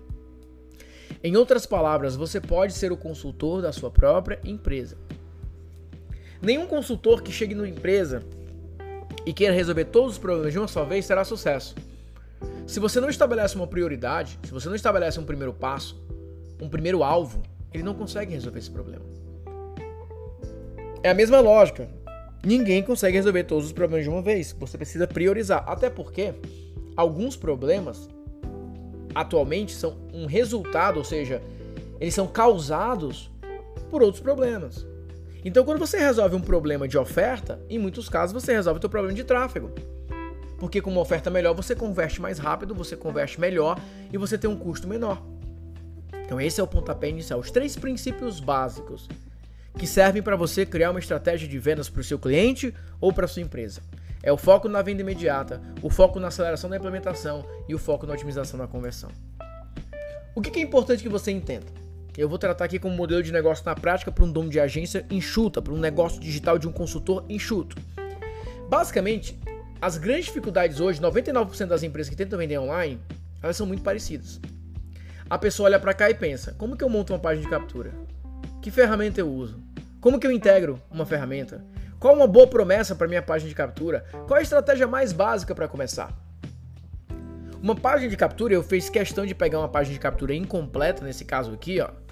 Em 1.23 1.35
outras 1.35 1.65
palavras, 1.65 2.15
você 2.15 2.39
pode 2.39 2.73
ser 2.73 2.91
o 2.91 2.97
consultor 2.97 3.61
da 3.61 3.71
sua 3.71 3.89
própria 3.89 4.39
empresa. 4.43 4.97
Nenhum 6.43 6.67
consultor 6.67 7.23
que 7.23 7.31
chegue 7.31 7.55
numa 7.55 7.69
empresa 7.69 8.21
e 9.25 9.31
queira 9.31 9.53
resolver 9.53 9.85
todos 9.85 10.13
os 10.13 10.17
problemas 10.17 10.51
de 10.51 10.59
uma 10.59 10.67
só 10.67 10.83
vez 10.83 11.05
será 11.05 11.23
sucesso. 11.23 11.73
Se 12.67 12.81
você 12.81 12.99
não 12.99 13.09
estabelece 13.09 13.55
uma 13.55 13.65
prioridade, 13.65 14.37
se 14.43 14.51
você 14.51 14.67
não 14.67 14.75
estabelece 14.75 15.17
um 15.17 15.23
primeiro 15.23 15.53
passo, 15.53 16.03
um 16.61 16.67
primeiro 16.67 17.01
alvo, 17.01 17.41
ele 17.73 17.81
não 17.81 17.93
consegue 17.93 18.33
resolver 18.33 18.59
esse 18.59 18.69
problema. 18.69 19.05
É 21.01 21.09
a 21.09 21.13
mesma 21.13 21.39
lógica. 21.39 21.89
Ninguém 22.45 22.83
consegue 22.83 23.15
resolver 23.15 23.45
todos 23.45 23.67
os 23.67 23.71
problemas 23.71 24.03
de 24.03 24.09
uma 24.09 24.21
vez. 24.21 24.53
Você 24.59 24.77
precisa 24.77 25.07
priorizar. 25.07 25.63
Até 25.65 25.89
porque 25.89 26.33
alguns 26.97 27.37
problemas 27.37 28.09
atualmente 29.15 29.71
são 29.71 29.95
um 30.13 30.25
resultado, 30.25 30.97
ou 30.97 31.05
seja, 31.05 31.41
eles 32.01 32.13
são 32.13 32.27
causados 32.27 33.31
por 33.89 34.03
outros 34.03 34.21
problemas. 34.21 34.85
Então, 35.45 35.65
quando 35.65 35.79
você 35.79 35.97
resolve 35.97 36.35
um 36.35 36.41
problema 36.41 36.87
de 36.87 36.97
oferta, 36.97 37.59
em 37.69 37.77
muitos 37.77 38.07
casos 38.07 38.33
você 38.33 38.53
resolve 38.53 38.77
o 38.79 38.81
seu 38.81 38.89
problema 38.89 39.13
de 39.13 39.23
tráfego. 39.23 39.71
Porque 40.57 40.81
com 40.81 40.89
uma 40.89 41.01
oferta 41.01 41.29
melhor 41.29 41.53
você 41.53 41.75
converte 41.75 42.21
mais 42.21 42.39
rápido, 42.39 42.73
você 42.73 42.95
converte 42.95 43.39
melhor 43.39 43.77
e 44.11 44.17
você 44.17 44.37
tem 44.37 44.49
um 44.49 44.55
custo 44.55 44.87
menor. 44.87 45.21
Então 46.25 46.39
esse 46.39 46.61
é 46.61 46.63
o 46.63 46.67
pontapé 46.67 47.09
inicial, 47.09 47.39
os 47.39 47.51
três 47.51 47.75
princípios 47.75 48.39
básicos 48.39 49.09
que 49.77 49.85
servem 49.85 50.21
para 50.21 50.37
você 50.37 50.65
criar 50.65 50.91
uma 50.91 50.99
estratégia 50.99 51.47
de 51.47 51.59
vendas 51.59 51.89
para 51.89 51.99
o 51.99 52.03
seu 52.03 52.17
cliente 52.17 52.73
ou 53.01 53.11
para 53.11 53.27
sua 53.27 53.41
empresa. 53.41 53.81
É 54.21 54.31
o 54.31 54.37
foco 54.37 54.69
na 54.69 54.81
venda 54.81 55.01
imediata, 55.01 55.61
o 55.81 55.89
foco 55.89 56.19
na 56.19 56.29
aceleração 56.29 56.69
da 56.69 56.77
implementação 56.77 57.45
e 57.67 57.75
o 57.75 57.79
foco 57.79 58.05
na 58.05 58.13
otimização 58.13 58.57
da 58.57 58.67
conversão. 58.67 59.09
O 60.33 60.41
que 60.41 60.57
é 60.57 60.63
importante 60.63 61.03
que 61.03 61.09
você 61.09 61.31
entenda? 61.31 61.82
Eu 62.17 62.29
vou 62.29 62.37
tratar 62.37 62.65
aqui 62.65 62.77
como 62.77 62.95
modelo 62.95 63.23
de 63.23 63.31
negócio 63.31 63.65
na 63.65 63.73
prática 63.73 64.11
para 64.11 64.23
um 64.23 64.31
dono 64.31 64.49
de 64.49 64.59
agência 64.59 65.05
enxuta, 65.09 65.61
para 65.61 65.73
um 65.73 65.79
negócio 65.79 66.21
digital 66.21 66.59
de 66.59 66.67
um 66.67 66.71
consultor 66.71 67.25
enxuto. 67.27 67.75
Basicamente, 68.69 69.39
as 69.81 69.97
grandes 69.97 70.25
dificuldades 70.25 70.79
hoje, 70.79 71.01
99% 71.01 71.65
das 71.65 71.81
empresas 71.81 72.09
que 72.09 72.15
tentam 72.15 72.37
vender 72.37 72.59
online, 72.59 72.99
elas 73.41 73.57
são 73.57 73.65
muito 73.65 73.83
parecidas. 73.83 74.39
A 75.29 75.37
pessoa 75.37 75.67
olha 75.67 75.79
para 75.79 75.93
cá 75.93 76.09
e 76.09 76.13
pensa: 76.13 76.53
como 76.57 76.77
que 76.77 76.83
eu 76.83 76.89
monto 76.89 77.13
uma 77.13 77.19
página 77.19 77.43
de 77.43 77.49
captura? 77.49 77.91
Que 78.61 78.69
ferramenta 78.69 79.19
eu 79.19 79.29
uso? 79.29 79.59
Como 79.99 80.19
que 80.19 80.27
eu 80.27 80.31
integro 80.31 80.79
uma 80.91 81.05
ferramenta? 81.05 81.65
Qual 81.99 82.15
uma 82.15 82.27
boa 82.27 82.45
promessa 82.45 82.95
para 82.95 83.07
minha 83.07 83.21
página 83.21 83.49
de 83.49 83.55
captura? 83.55 84.05
Qual 84.27 84.35
a 84.37 84.41
estratégia 84.41 84.85
mais 84.85 85.11
básica 85.11 85.55
para 85.55 85.67
começar? 85.67 86.15
Uma 87.61 87.75
página 87.75 88.09
de 88.09 88.17
captura, 88.17 88.53
eu 88.53 88.61
fiz 88.61 88.89
questão 88.89 89.25
de 89.25 89.33
pegar 89.33 89.59
uma 89.59 89.69
página 89.69 89.93
de 89.93 89.99
captura 89.99 90.35
incompleta, 90.35 91.03
nesse 91.03 91.23
caso 91.23 91.53
aqui, 91.53 91.79
ó. 91.79 92.02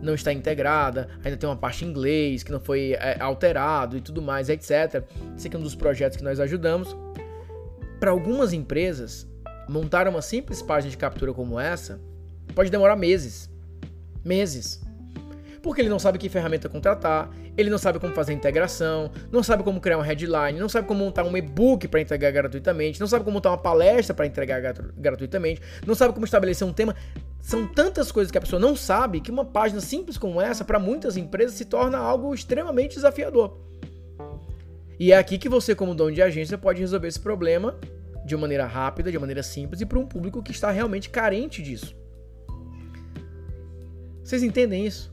Não 0.00 0.14
está 0.14 0.32
integrada, 0.32 1.08
ainda 1.24 1.36
tem 1.36 1.48
uma 1.48 1.56
parte 1.56 1.84
em 1.84 1.88
inglês 1.88 2.42
que 2.42 2.50
não 2.50 2.60
foi 2.60 2.92
é, 2.94 3.20
alterado 3.20 3.96
e 3.96 4.00
tudo 4.00 4.20
mais, 4.20 4.48
etc. 4.48 5.04
Esse 5.36 5.46
aqui 5.46 5.56
é 5.56 5.58
um 5.58 5.62
dos 5.62 5.74
projetos 5.74 6.16
que 6.16 6.24
nós 6.24 6.40
ajudamos. 6.40 6.96
Para 8.00 8.10
algumas 8.10 8.52
empresas, 8.52 9.28
montar 9.68 10.08
uma 10.08 10.20
simples 10.20 10.60
página 10.60 10.90
de 10.90 10.96
captura 10.96 11.32
como 11.32 11.58
essa 11.58 12.00
pode 12.54 12.70
demorar 12.70 12.96
meses. 12.96 13.48
Meses 14.24 14.82
porque 15.62 15.80
ele 15.80 15.88
não 15.88 15.98
sabe 15.98 16.18
que 16.18 16.28
ferramenta 16.28 16.68
contratar, 16.68 17.30
ele 17.56 17.70
não 17.70 17.78
sabe 17.78 17.98
como 18.00 18.12
fazer 18.12 18.32
integração, 18.32 19.10
não 19.30 19.42
sabe 19.42 19.62
como 19.62 19.80
criar 19.80 19.96
um 19.96 20.00
headline, 20.00 20.58
não 20.58 20.68
sabe 20.68 20.88
como 20.88 21.04
montar 21.04 21.22
um 21.24 21.36
e-book 21.36 21.86
para 21.86 22.00
entregar 22.00 22.32
gratuitamente, 22.32 23.00
não 23.00 23.06
sabe 23.06 23.24
como 23.24 23.34
montar 23.34 23.50
uma 23.50 23.58
palestra 23.58 24.12
para 24.12 24.26
entregar 24.26 24.60
gratuitamente, 24.96 25.62
não 25.86 25.94
sabe 25.94 26.12
como 26.12 26.24
estabelecer 26.24 26.66
um 26.66 26.72
tema. 26.72 26.96
São 27.40 27.66
tantas 27.66 28.10
coisas 28.10 28.30
que 28.30 28.38
a 28.38 28.40
pessoa 28.40 28.60
não 28.60 28.74
sabe 28.74 29.20
que 29.20 29.30
uma 29.30 29.44
página 29.44 29.80
simples 29.80 30.18
como 30.18 30.40
essa, 30.40 30.64
para 30.64 30.78
muitas 30.78 31.16
empresas, 31.16 31.54
se 31.54 31.64
torna 31.64 31.98
algo 31.98 32.34
extremamente 32.34 32.94
desafiador. 32.94 33.58
E 34.98 35.12
é 35.12 35.16
aqui 35.16 35.38
que 35.38 35.48
você, 35.48 35.74
como 35.74 35.94
dono 35.94 36.12
de 36.12 36.22
agência, 36.22 36.56
pode 36.56 36.80
resolver 36.80 37.08
esse 37.08 37.18
problema 37.18 37.76
de 38.24 38.34
uma 38.34 38.42
maneira 38.42 38.66
rápida, 38.66 39.10
de 39.10 39.16
uma 39.16 39.22
maneira 39.22 39.42
simples 39.42 39.80
e 39.80 39.86
para 39.86 39.98
um 39.98 40.06
público 40.06 40.42
que 40.42 40.52
está 40.52 40.70
realmente 40.70 41.10
carente 41.10 41.62
disso. 41.62 41.96
Vocês 44.22 44.42
entendem 44.42 44.86
isso? 44.86 45.11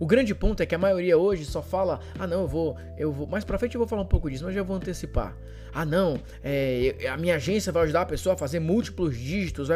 O 0.00 0.06
grande 0.06 0.34
ponto 0.34 0.62
é 0.62 0.66
que 0.66 0.74
a 0.74 0.78
maioria 0.78 1.18
hoje 1.18 1.44
só 1.44 1.62
fala: 1.62 2.00
ah, 2.18 2.26
não, 2.26 2.42
eu 2.42 2.48
vou, 2.48 2.76
eu 2.96 3.12
vou. 3.12 3.26
Mais 3.26 3.44
pra 3.44 3.58
frente 3.58 3.74
eu 3.74 3.78
vou 3.78 3.88
falar 3.88 4.02
um 4.02 4.06
pouco 4.06 4.30
disso, 4.30 4.44
mas 4.44 4.54
já 4.54 4.62
vou 4.62 4.76
antecipar. 4.76 5.36
Ah, 5.72 5.84
não, 5.84 6.20
é, 6.42 6.96
a 7.10 7.16
minha 7.16 7.36
agência 7.36 7.72
vai 7.72 7.84
ajudar 7.84 8.02
a 8.02 8.06
pessoa 8.06 8.34
a 8.34 8.38
fazer 8.38 8.60
múltiplos 8.60 9.16
dígitos. 9.16 9.68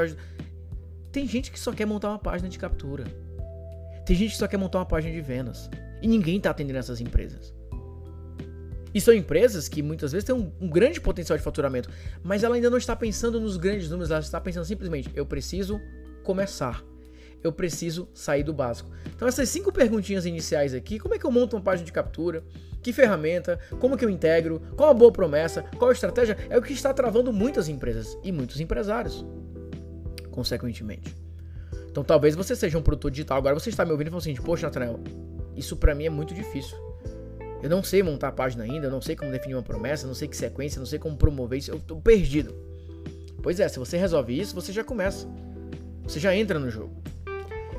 Tem 1.10 1.26
gente 1.26 1.50
que 1.50 1.58
só 1.58 1.72
quer 1.72 1.86
montar 1.86 2.08
uma 2.08 2.18
página 2.18 2.48
de 2.48 2.58
captura. 2.58 3.04
Tem 4.06 4.16
gente 4.16 4.32
que 4.32 4.38
só 4.38 4.46
quer 4.46 4.56
montar 4.56 4.78
uma 4.78 4.86
página 4.86 5.12
de 5.12 5.20
vendas. 5.20 5.68
E 6.00 6.08
ninguém 6.08 6.38
está 6.38 6.50
atendendo 6.50 6.78
essas 6.78 7.00
empresas. 7.00 7.54
E 8.94 9.00
são 9.00 9.14
empresas 9.14 9.68
que 9.68 9.82
muitas 9.82 10.12
vezes 10.12 10.24
têm 10.24 10.34
um, 10.34 10.52
um, 10.60 10.68
grande 10.68 11.00
potencial 11.00 11.36
de 11.36 11.42
faturamento, 11.42 11.88
mas 12.22 12.44
ela 12.44 12.56
ainda 12.56 12.68
não 12.68 12.76
está 12.76 12.94
pensando 12.94 13.40
nos 13.40 13.56
grandes 13.56 13.88
números, 13.88 14.10
ela 14.10 14.20
está 14.20 14.40
pensando 14.40 14.64
simplesmente: 14.64 15.10
eu 15.14 15.24
preciso 15.24 15.80
começar. 16.22 16.84
Eu 17.42 17.52
preciso 17.52 18.08
sair 18.14 18.42
do 18.42 18.52
básico. 18.52 18.90
Então, 19.14 19.26
essas 19.26 19.48
cinco 19.48 19.72
perguntinhas 19.72 20.26
iniciais 20.26 20.74
aqui: 20.74 20.98
como 20.98 21.14
é 21.14 21.18
que 21.18 21.26
eu 21.26 21.30
monto 21.30 21.56
uma 21.56 21.62
página 21.62 21.84
de 21.84 21.92
captura? 21.92 22.42
Que 22.82 22.92
ferramenta? 22.92 23.58
Como 23.78 23.96
que 23.96 24.04
eu 24.04 24.10
integro? 24.10 24.60
Qual 24.76 24.90
a 24.90 24.94
boa 24.94 25.12
promessa? 25.12 25.62
Qual 25.78 25.90
a 25.90 25.92
estratégia? 25.92 26.36
É 26.50 26.58
o 26.58 26.62
que 26.62 26.72
está 26.72 26.92
travando 26.92 27.32
muitas 27.32 27.68
empresas 27.68 28.18
e 28.24 28.32
muitos 28.32 28.60
empresários, 28.60 29.24
consequentemente. 30.30 31.14
Então, 31.88 32.02
talvez 32.02 32.34
você 32.34 32.56
seja 32.56 32.78
um 32.78 32.82
produtor 32.82 33.10
digital. 33.10 33.38
Agora 33.38 33.54
você 33.54 33.68
está 33.68 33.84
me 33.84 33.92
ouvindo 33.92 34.08
e 34.08 34.10
falando 34.10 34.22
assim: 34.22 34.34
poxa, 34.34 34.66
Nathanael, 34.66 34.98
isso 35.56 35.76
para 35.76 35.94
mim 35.94 36.06
é 36.06 36.10
muito 36.10 36.34
difícil. 36.34 36.76
Eu 37.62 37.70
não 37.70 37.82
sei 37.82 38.02
montar 38.02 38.28
a 38.28 38.32
página 38.32 38.64
ainda, 38.64 38.86
eu 38.88 38.90
não 38.90 39.00
sei 39.00 39.14
como 39.14 39.30
definir 39.30 39.54
uma 39.54 39.62
promessa, 39.62 40.06
não 40.06 40.14
sei 40.14 40.26
que 40.26 40.36
sequência, 40.36 40.80
não 40.80 40.86
sei 40.86 40.98
como 40.98 41.16
promover 41.16 41.60
isso, 41.60 41.70
eu 41.70 41.78
tô 41.78 41.96
perdido. 42.00 42.52
Pois 43.40 43.60
é, 43.60 43.68
se 43.68 43.78
você 43.78 43.96
resolve 43.96 44.38
isso, 44.38 44.54
você 44.54 44.72
já 44.72 44.82
começa. 44.82 45.28
Você 46.02 46.18
já 46.18 46.34
entra 46.34 46.58
no 46.58 46.68
jogo. 46.68 47.00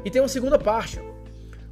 E 0.05 0.12
tem 0.12 0.22
uma 0.22 0.27
segunda 0.27 0.60
parte. 0.60 1.00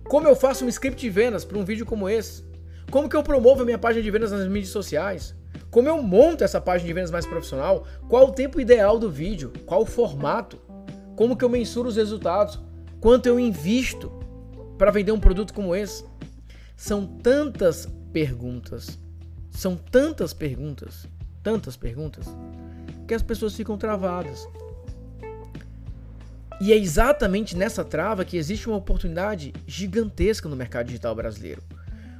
Como 0.05 0.27
eu 0.27 0.35
faço 0.35 0.65
um 0.65 0.69
script 0.69 0.99
de 0.99 1.09
vendas 1.09 1.45
para 1.45 1.57
um 1.57 1.65
vídeo 1.65 1.85
como 1.85 2.09
esse? 2.09 2.43
Como 2.89 3.07
que 3.07 3.15
eu 3.15 3.23
promovo 3.23 3.61
a 3.61 3.65
minha 3.65 3.77
página 3.77 4.03
de 4.03 4.11
vendas 4.11 4.31
nas 4.31 4.47
mídias 4.47 4.69
sociais? 4.69 5.35
Como 5.69 5.87
eu 5.87 6.01
monto 6.01 6.43
essa 6.43 6.59
página 6.59 6.87
de 6.87 6.93
vendas 6.93 7.11
mais 7.11 7.25
profissional? 7.25 7.85
Qual 8.09 8.27
o 8.27 8.31
tempo 8.31 8.59
ideal 8.59 8.99
do 8.99 9.09
vídeo? 9.09 9.51
Qual 9.65 9.81
o 9.81 9.85
formato? 9.85 10.57
Como 11.15 11.35
que 11.35 11.45
eu 11.45 11.49
mensuro 11.49 11.87
os 11.87 11.95
resultados? 11.95 12.59
Quanto 12.99 13.25
eu 13.25 13.39
invisto 13.39 14.11
para 14.77 14.91
vender 14.91 15.11
um 15.11 15.19
produto 15.19 15.53
como 15.53 15.75
esse? 15.75 16.03
São 16.75 17.05
tantas 17.05 17.87
perguntas. 18.11 18.99
São 19.51 19.75
tantas 19.75 20.33
perguntas, 20.33 21.07
tantas 21.43 21.75
perguntas, 21.75 22.25
que 23.07 23.13
as 23.13 23.21
pessoas 23.21 23.55
ficam 23.55 23.77
travadas. 23.77 24.47
E 26.61 26.71
é 26.71 26.77
exatamente 26.77 27.57
nessa 27.57 27.83
trava 27.83 28.23
que 28.23 28.37
existe 28.37 28.67
uma 28.67 28.77
oportunidade 28.77 29.51
gigantesca 29.65 30.47
no 30.47 30.55
mercado 30.55 30.85
digital 30.85 31.15
brasileiro. 31.15 31.63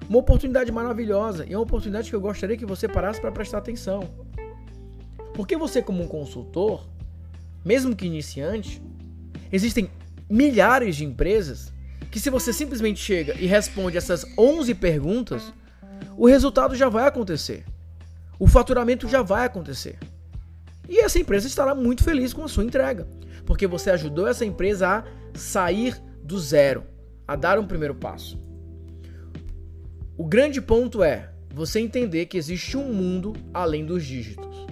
Uma 0.10 0.18
oportunidade 0.18 0.72
maravilhosa 0.72 1.46
e 1.46 1.54
é 1.54 1.56
uma 1.56 1.62
oportunidade 1.62 2.10
que 2.10 2.16
eu 2.16 2.20
gostaria 2.20 2.58
que 2.58 2.66
você 2.66 2.88
parasse 2.88 3.22
para 3.22 3.32
prestar 3.32 3.60
atenção. 3.60 4.10
Porque 5.36 5.56
você, 5.56 5.80
como 5.80 6.02
um 6.02 6.08
consultor, 6.08 6.90
mesmo 7.64 7.96
que 7.96 8.08
iniciante, 8.08 8.82
existem 9.52 9.92
milhares 10.28 10.96
de 10.96 11.06
empresas 11.06 11.72
que, 12.10 12.20
se 12.20 12.32
você 12.32 12.52
simplesmente 12.52 13.00
chega 13.00 13.36
e 13.40 13.46
responde 13.46 13.96
essas 13.96 14.26
11 14.36 14.74
perguntas, 14.74 15.54
o 16.18 16.26
resultado 16.26 16.76
já 16.76 16.90
vai 16.90 17.06
acontecer. 17.06 17.64
O 18.40 18.48
faturamento 18.48 19.08
já 19.08 19.22
vai 19.22 19.46
acontecer. 19.46 20.00
E 20.90 21.00
essa 21.00 21.20
empresa 21.20 21.46
estará 21.46 21.76
muito 21.76 22.04
feliz 22.04 22.34
com 22.34 22.44
a 22.44 22.48
sua 22.48 22.64
entrega, 22.64 23.08
porque 23.46 23.68
você 23.68 23.92
ajudou 23.92 24.28
essa 24.28 24.46
empresa 24.46 24.88
a 24.88 25.04
sair 25.38 25.96
do 26.24 26.40
zero, 26.40 26.84
a 27.28 27.36
dar 27.36 27.60
um 27.60 27.68
primeiro 27.68 27.96
passo. 27.96 28.40
O 30.18 30.26
grande 30.26 30.62
ponto 30.62 31.04
é 31.04 31.32
você 31.54 31.80
entender 31.80 32.28
que 32.28 32.38
existe 32.38 32.78
um 32.78 32.94
mundo 32.94 33.34
além 33.54 33.86
dos 33.86 34.06
dígitos. 34.06 34.68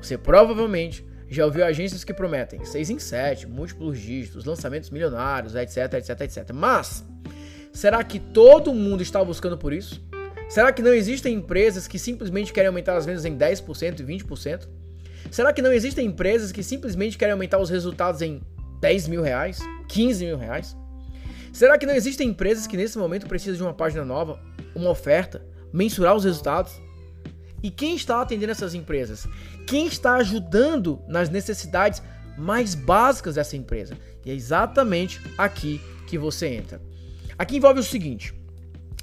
Você 0.00 0.16
provavelmente 0.16 1.06
já 1.28 1.44
ouviu 1.44 1.64
agências 1.64 2.04
que 2.04 2.14
prometem 2.14 2.64
6 2.64 2.90
em 2.90 2.98
7, 2.98 3.46
múltiplos 3.46 3.98
dígitos, 3.98 4.44
lançamentos 4.44 4.90
milionários, 4.90 5.54
etc, 5.54 5.94
etc, 5.94 6.20
etc. 6.20 6.50
Mas 6.54 7.04
será 7.72 8.02
que 8.02 8.18
todo 8.18 8.72
mundo 8.72 9.02
está 9.02 9.22
buscando 9.22 9.58
por 9.58 9.72
isso? 9.72 10.00
Será 10.48 10.72
que 10.72 10.80
não 10.80 10.94
existem 10.94 11.34
empresas 11.34 11.86
que 11.86 11.98
simplesmente 11.98 12.52
querem 12.52 12.68
aumentar 12.68 12.96
as 12.96 13.04
vendas 13.04 13.26
em 13.26 13.36
10% 13.36 14.00
e 14.00 14.04
20%? 14.04 14.66
Será 15.30 15.52
que 15.52 15.62
não 15.62 15.72
existem 15.72 16.06
empresas 16.06 16.52
que 16.52 16.62
simplesmente 16.62 17.18
querem 17.18 17.32
aumentar 17.32 17.58
os 17.58 17.70
resultados 17.70 18.22
em 18.22 18.40
10 18.80 19.08
mil 19.08 19.22
reais? 19.22 19.58
15 19.88 20.24
mil 20.24 20.36
reais? 20.36 20.76
Será 21.52 21.76
que 21.76 21.86
não 21.86 21.94
existem 21.94 22.28
empresas 22.28 22.66
que 22.66 22.76
nesse 22.76 22.98
momento 22.98 23.26
precisam 23.26 23.56
de 23.56 23.62
uma 23.62 23.74
página 23.74 24.04
nova, 24.04 24.40
uma 24.74 24.90
oferta, 24.90 25.42
mensurar 25.72 26.14
os 26.14 26.24
resultados? 26.24 26.80
E 27.62 27.70
quem 27.70 27.96
está 27.96 28.22
atendendo 28.22 28.52
essas 28.52 28.74
empresas? 28.74 29.26
Quem 29.66 29.86
está 29.86 30.14
ajudando 30.14 31.02
nas 31.08 31.28
necessidades 31.28 32.02
mais 32.36 32.74
básicas 32.74 33.34
dessa 33.34 33.56
empresa? 33.56 33.96
E 34.24 34.30
é 34.30 34.34
exatamente 34.34 35.20
aqui 35.36 35.80
que 36.06 36.16
você 36.16 36.46
entra. 36.48 36.80
Aqui 37.36 37.56
envolve 37.56 37.80
o 37.80 37.84
seguinte: 37.84 38.32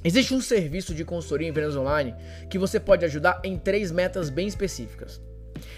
Existe 0.03 0.34
um 0.34 0.41
serviço 0.41 0.94
de 0.94 1.03
consultoria 1.03 1.50
em 1.50 1.51
vendas 1.51 1.75
online 1.75 2.15
que 2.50 2.60
você 2.60 2.79
pode 2.79 3.03
ajudar 3.05 3.41
em 3.44 3.58
três 3.58 3.91
metas 3.91 4.29
bem 4.29 4.48
específicas. 4.48 5.20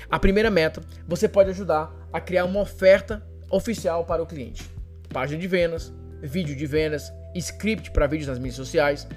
A 0.10 0.18
primeira 0.20 0.50
meta, 0.50 0.82
você 1.08 1.28
pode 1.28 1.50
ajudar 1.50 1.94
a 2.12 2.20
criar 2.20 2.46
uma 2.46 2.62
oferta 2.62 3.24
oficial 3.50 4.06
para 4.06 4.22
o 4.22 4.26
cliente. 4.26 4.70
Página 5.10 5.40
de 5.40 5.48
vendas, 5.48 5.94
vídeo 6.22 6.56
de 6.56 6.66
vendas, 6.66 7.12
script 7.36 7.92
para 7.92 8.08
vídeos 8.08 8.28
nas 8.28 8.40
mídias 8.40 8.56
sociais. 8.56 9.08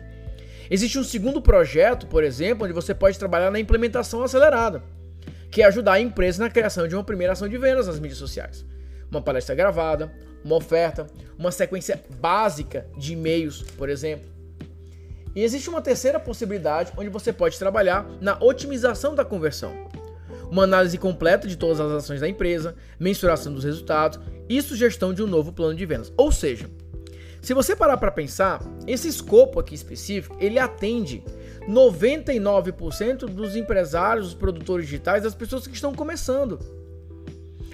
Existe 0.70 0.98
um 0.98 1.04
segundo 1.04 1.42
projeto, 1.42 2.06
por 2.06 2.22
exemplo, 2.22 2.64
onde 2.64 2.72
você 2.72 2.94
pode 2.94 3.18
trabalhar 3.18 3.50
na 3.50 3.58
implementação 3.58 4.22
acelerada, 4.22 4.82
que 5.50 5.62
é 5.62 5.66
ajudar 5.66 5.94
a 5.94 6.00
empresa 6.00 6.42
na 6.44 6.50
criação 6.50 6.86
de 6.86 6.94
uma 6.94 7.04
primeira 7.04 7.32
ação 7.32 7.48
de 7.48 7.58
vendas 7.58 7.86
nas 7.86 7.98
mídias 7.98 8.18
sociais. 8.18 8.64
Uma 9.10 9.20
palestra 9.20 9.54
gravada, 9.54 10.12
uma 10.44 10.56
oferta, 10.56 11.06
uma 11.36 11.50
sequência 11.50 12.00
básica 12.20 12.86
de 12.96 13.14
e-mails, 13.14 13.62
por 13.76 13.88
exemplo. 13.88 14.30
E 15.34 15.42
existe 15.42 15.68
uma 15.68 15.82
terceira 15.82 16.20
possibilidade 16.20 16.92
onde 16.96 17.08
você 17.08 17.32
pode 17.32 17.58
trabalhar 17.58 18.06
na 18.20 18.38
otimização 18.40 19.14
da 19.14 19.24
conversão. 19.24 19.89
Uma 20.50 20.64
análise 20.64 20.98
completa 20.98 21.46
de 21.46 21.56
todas 21.56 21.80
as 21.80 21.92
ações 21.92 22.20
da 22.20 22.28
empresa, 22.28 22.74
mensuração 22.98 23.52
dos 23.52 23.64
resultados 23.64 24.18
e 24.48 24.60
sugestão 24.60 25.14
de 25.14 25.22
um 25.22 25.26
novo 25.26 25.52
plano 25.52 25.74
de 25.74 25.86
vendas. 25.86 26.12
Ou 26.16 26.32
seja, 26.32 26.68
se 27.40 27.54
você 27.54 27.74
parar 27.74 27.96
para 27.96 28.10
pensar, 28.10 28.60
esse 28.86 29.08
escopo 29.08 29.60
aqui 29.60 29.74
específico, 29.74 30.36
ele 30.40 30.58
atende 30.58 31.22
99% 31.68 33.26
dos 33.26 33.56
empresários, 33.56 34.26
dos 34.26 34.34
produtores 34.34 34.86
digitais, 34.86 35.22
das 35.22 35.34
pessoas 35.34 35.66
que 35.66 35.74
estão 35.74 35.94
começando. 35.94 36.58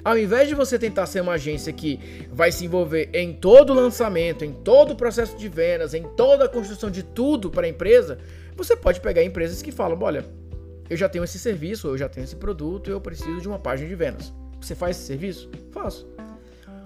Ao 0.05 0.17
invés 0.17 0.49
de 0.49 0.55
você 0.55 0.79
tentar 0.79 1.07
ser 1.07 1.21
uma 1.21 1.33
agência 1.33 1.73
que 1.73 1.99
vai 2.31 2.53
se 2.53 2.65
envolver 2.65 3.11
em 3.13 3.33
todo 3.33 3.71
o 3.71 3.75
lançamento, 3.75 4.45
em 4.45 4.53
todo 4.53 4.93
o 4.93 4.97
processo 4.97 5.37
de 5.37 5.49
vendas, 5.49 5.95
em 5.95 6.05
toda 6.05 6.45
a 6.45 6.49
construção 6.49 6.89
de 6.89 7.03
tudo 7.03 7.51
para 7.51 7.67
a 7.67 7.69
empresa, 7.69 8.19
você 8.55 8.77
pode 8.77 9.01
pegar 9.01 9.25
empresas 9.25 9.61
que 9.63 9.73
falam: 9.73 9.99
olha, 10.01 10.25
eu 10.89 10.97
já 10.97 11.09
tenho 11.09 11.25
esse 11.25 11.39
serviço, 11.39 11.89
eu 11.89 11.99
já 11.99 12.09
tenho 12.09 12.25
esse 12.25 12.37
produto, 12.37 12.91
eu 12.91 13.01
preciso 13.01 13.41
de 13.41 13.49
uma 13.49 13.59
página 13.59 13.89
de 13.89 13.95
vendas. 13.95 14.33
Você 14.61 14.75
faz 14.75 14.97
esse 14.97 15.07
serviço? 15.07 15.51
Faço. 15.71 16.07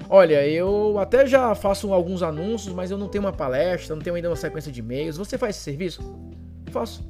Olha, 0.08 0.44
eu 0.46 0.98
até 0.98 1.26
já 1.26 1.54
faço 1.54 1.92
alguns 1.92 2.22
anúncios, 2.22 2.74
mas 2.74 2.90
eu 2.90 2.98
não 2.98 3.08
tenho 3.08 3.24
uma 3.24 3.32
palestra, 3.32 3.94
não 3.94 4.02
tenho 4.02 4.16
ainda 4.16 4.28
uma 4.28 4.36
sequência 4.36 4.72
de 4.72 4.80
e-mails. 4.80 5.16
Você 5.16 5.38
faz 5.38 5.54
esse 5.54 5.64
serviço? 5.64 6.02
Faço. 6.70 7.08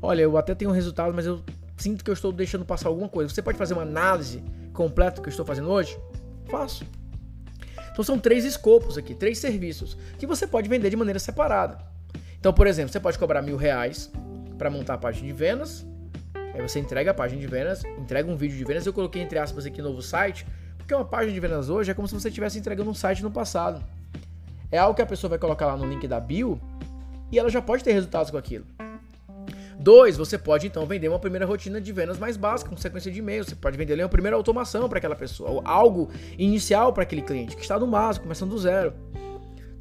Olha, 0.00 0.22
eu 0.22 0.36
até 0.38 0.54
tenho 0.54 0.70
um 0.70 0.74
resultado, 0.74 1.12
mas 1.12 1.26
eu 1.26 1.42
sinto 1.76 2.02
que 2.04 2.10
eu 2.10 2.14
estou 2.14 2.32
deixando 2.32 2.64
passar 2.64 2.88
alguma 2.88 3.08
coisa. 3.08 3.32
Você 3.32 3.42
pode 3.42 3.58
fazer 3.58 3.74
uma 3.74 3.82
análise 3.82 4.42
completo 4.72 5.20
que 5.20 5.28
eu 5.28 5.30
estou 5.30 5.44
fazendo 5.44 5.68
hoje? 5.70 5.98
Faço. 6.50 6.84
Então 7.92 8.04
são 8.04 8.18
três 8.18 8.44
escopos 8.44 8.98
aqui, 8.98 9.14
três 9.14 9.38
serviços 9.38 9.96
que 10.18 10.26
você 10.26 10.46
pode 10.46 10.68
vender 10.68 10.90
de 10.90 10.96
maneira 10.96 11.18
separada. 11.18 11.78
Então, 12.38 12.52
por 12.52 12.66
exemplo, 12.66 12.92
você 12.92 13.00
pode 13.00 13.18
cobrar 13.18 13.40
mil 13.40 13.56
reais 13.56 14.10
para 14.58 14.70
montar 14.70 14.94
a 14.94 14.98
página 14.98 15.26
de 15.26 15.32
vendas. 15.32 15.86
Aí 16.54 16.62
você 16.62 16.78
entrega 16.78 17.10
a 17.10 17.14
página 17.14 17.40
de 17.40 17.46
vendas, 17.46 17.84
entrega 17.98 18.30
um 18.30 18.36
vídeo 18.36 18.56
de 18.56 18.64
vendas. 18.64 18.86
Eu 18.86 18.92
coloquei 18.92 19.20
entre 19.20 19.38
aspas 19.38 19.66
aqui 19.66 19.82
novo 19.82 20.00
site, 20.00 20.46
porque 20.78 20.94
uma 20.94 21.04
página 21.04 21.32
de 21.32 21.40
vendas 21.40 21.68
hoje 21.68 21.90
é 21.90 21.94
como 21.94 22.06
se 22.06 22.14
você 22.14 22.28
estivesse 22.28 22.58
entregando 22.58 22.88
um 22.88 22.94
site 22.94 23.22
no 23.22 23.30
passado. 23.30 23.84
É 24.70 24.78
algo 24.78 24.94
que 24.94 25.02
a 25.02 25.06
pessoa 25.06 25.28
vai 25.30 25.38
colocar 25.38 25.66
lá 25.66 25.76
no 25.76 25.84
link 25.84 26.06
da 26.06 26.20
bio 26.20 26.60
e 27.30 27.38
ela 27.38 27.50
já 27.50 27.60
pode 27.60 27.82
ter 27.82 27.92
resultados 27.92 28.30
com 28.30 28.38
aquilo. 28.38 28.64
Dois, 29.78 30.16
você 30.16 30.38
pode 30.38 30.68
então 30.68 30.86
vender 30.86 31.08
uma 31.08 31.18
primeira 31.18 31.44
rotina 31.44 31.80
de 31.80 31.92
vendas 31.92 32.18
mais 32.18 32.36
básica, 32.36 32.70
com 32.70 32.76
sequência 32.76 33.10
de 33.10 33.18
e-mails. 33.18 33.48
Você 33.48 33.56
pode 33.56 33.76
vender 33.76 34.00
uma 34.00 34.08
primeira 34.08 34.36
automação 34.36 34.88
para 34.88 34.98
aquela 34.98 35.16
pessoa, 35.16 35.60
algo 35.64 36.08
inicial 36.38 36.92
para 36.92 37.02
aquele 37.02 37.22
cliente 37.22 37.56
que 37.56 37.62
está 37.62 37.78
no 37.78 37.86
básico, 37.86 38.22
começando 38.22 38.50
do 38.50 38.58
zero. 38.58 38.94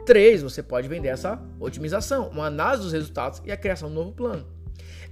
Três, 0.05 0.41
você 0.41 0.61
pode 0.61 0.87
vender 0.87 1.09
essa 1.09 1.39
otimização, 1.59 2.27
uma 2.29 2.47
análise 2.47 2.83
dos 2.83 2.91
resultados 2.91 3.41
e 3.45 3.51
a 3.51 3.57
criação 3.57 3.87
de 3.87 3.95
um 3.95 3.99
novo 3.99 4.11
plano. 4.11 4.45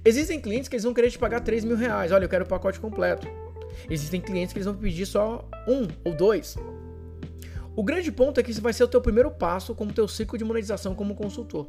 Existem 0.04 0.40
clientes 0.40 0.68
que 0.68 0.74
eles 0.74 0.84
vão 0.84 0.92
querer 0.92 1.10
te 1.10 1.18
pagar 1.18 1.40
3 1.40 1.64
mil 1.64 1.76
reais. 1.76 2.10
Olha, 2.10 2.24
eu 2.24 2.28
quero 2.28 2.44
o 2.44 2.48
pacote 2.48 2.80
completo. 2.80 3.28
Existem 3.88 4.20
clientes 4.20 4.52
que 4.52 4.58
eles 4.58 4.66
vão 4.66 4.74
pedir 4.74 5.06
só 5.06 5.48
um 5.66 5.86
ou 6.04 6.14
dois. 6.14 6.56
O 7.74 7.82
grande 7.82 8.12
ponto 8.12 8.38
é 8.38 8.42
que 8.42 8.50
isso 8.50 8.60
vai 8.60 8.72
ser 8.72 8.84
o 8.84 8.88
teu 8.88 9.00
primeiro 9.00 9.30
passo 9.30 9.74
como 9.74 9.92
teu 9.92 10.06
ciclo 10.06 10.36
de 10.36 10.44
monetização 10.44 10.94
como 10.94 11.14
consultor. 11.14 11.68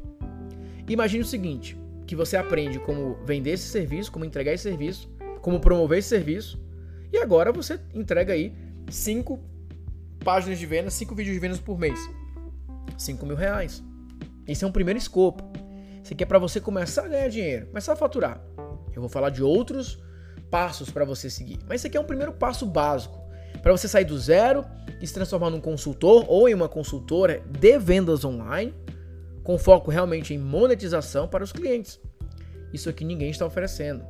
Imagine 0.88 1.22
o 1.22 1.26
seguinte: 1.26 1.78
que 2.06 2.14
você 2.14 2.36
aprende 2.36 2.78
como 2.78 3.16
vender 3.24 3.52
esse 3.52 3.68
serviço, 3.68 4.12
como 4.12 4.24
entregar 4.24 4.52
esse 4.52 4.64
serviço, 4.64 5.08
como 5.40 5.60
promover 5.60 5.98
esse 5.98 6.08
serviço. 6.08 6.62
E 7.12 7.18
agora 7.18 7.52
você 7.52 7.80
entrega 7.94 8.32
aí 8.32 8.52
cinco 8.90 9.40
páginas 10.24 10.58
de 10.58 10.66
vendas, 10.66 10.94
5 10.94 11.14
vídeos 11.14 11.34
de 11.34 11.40
vendas 11.40 11.60
por 11.60 11.78
mês. 11.78 11.98
5 12.96 13.24
mil 13.26 13.36
reais. 13.36 13.84
Esse 14.48 14.64
é 14.64 14.66
um 14.66 14.72
primeiro 14.72 14.98
escopo. 14.98 15.44
Isso 16.04 16.12
aqui 16.12 16.22
é 16.22 16.26
para 16.26 16.38
você 16.38 16.60
começar 16.60 17.06
a 17.06 17.08
ganhar 17.08 17.28
dinheiro, 17.28 17.66
começar 17.68 17.94
a 17.94 17.96
faturar. 17.96 18.38
Eu 18.94 19.00
vou 19.00 19.08
falar 19.08 19.30
de 19.30 19.42
outros 19.42 19.98
passos 20.50 20.90
para 20.90 21.02
você 21.02 21.30
seguir. 21.30 21.58
Mas 21.66 21.80
esse 21.80 21.86
aqui 21.86 21.96
é 21.96 22.00
um 22.00 22.04
primeiro 22.04 22.30
passo 22.30 22.66
básico 22.66 23.18
para 23.62 23.72
você 23.72 23.88
sair 23.88 24.04
do 24.04 24.18
zero 24.18 24.66
e 25.00 25.06
se 25.06 25.14
transformar 25.14 25.48
num 25.48 25.62
consultor 25.62 26.26
ou 26.28 26.46
em 26.46 26.52
uma 26.52 26.68
consultora 26.68 27.42
de 27.48 27.78
vendas 27.78 28.22
online, 28.22 28.74
com 29.42 29.56
foco 29.56 29.90
realmente 29.90 30.34
em 30.34 30.38
monetização 30.38 31.26
para 31.26 31.42
os 31.42 31.52
clientes. 31.52 31.98
Isso 32.70 32.90
aqui 32.90 33.02
ninguém 33.02 33.30
está 33.30 33.46
oferecendo. 33.46 34.04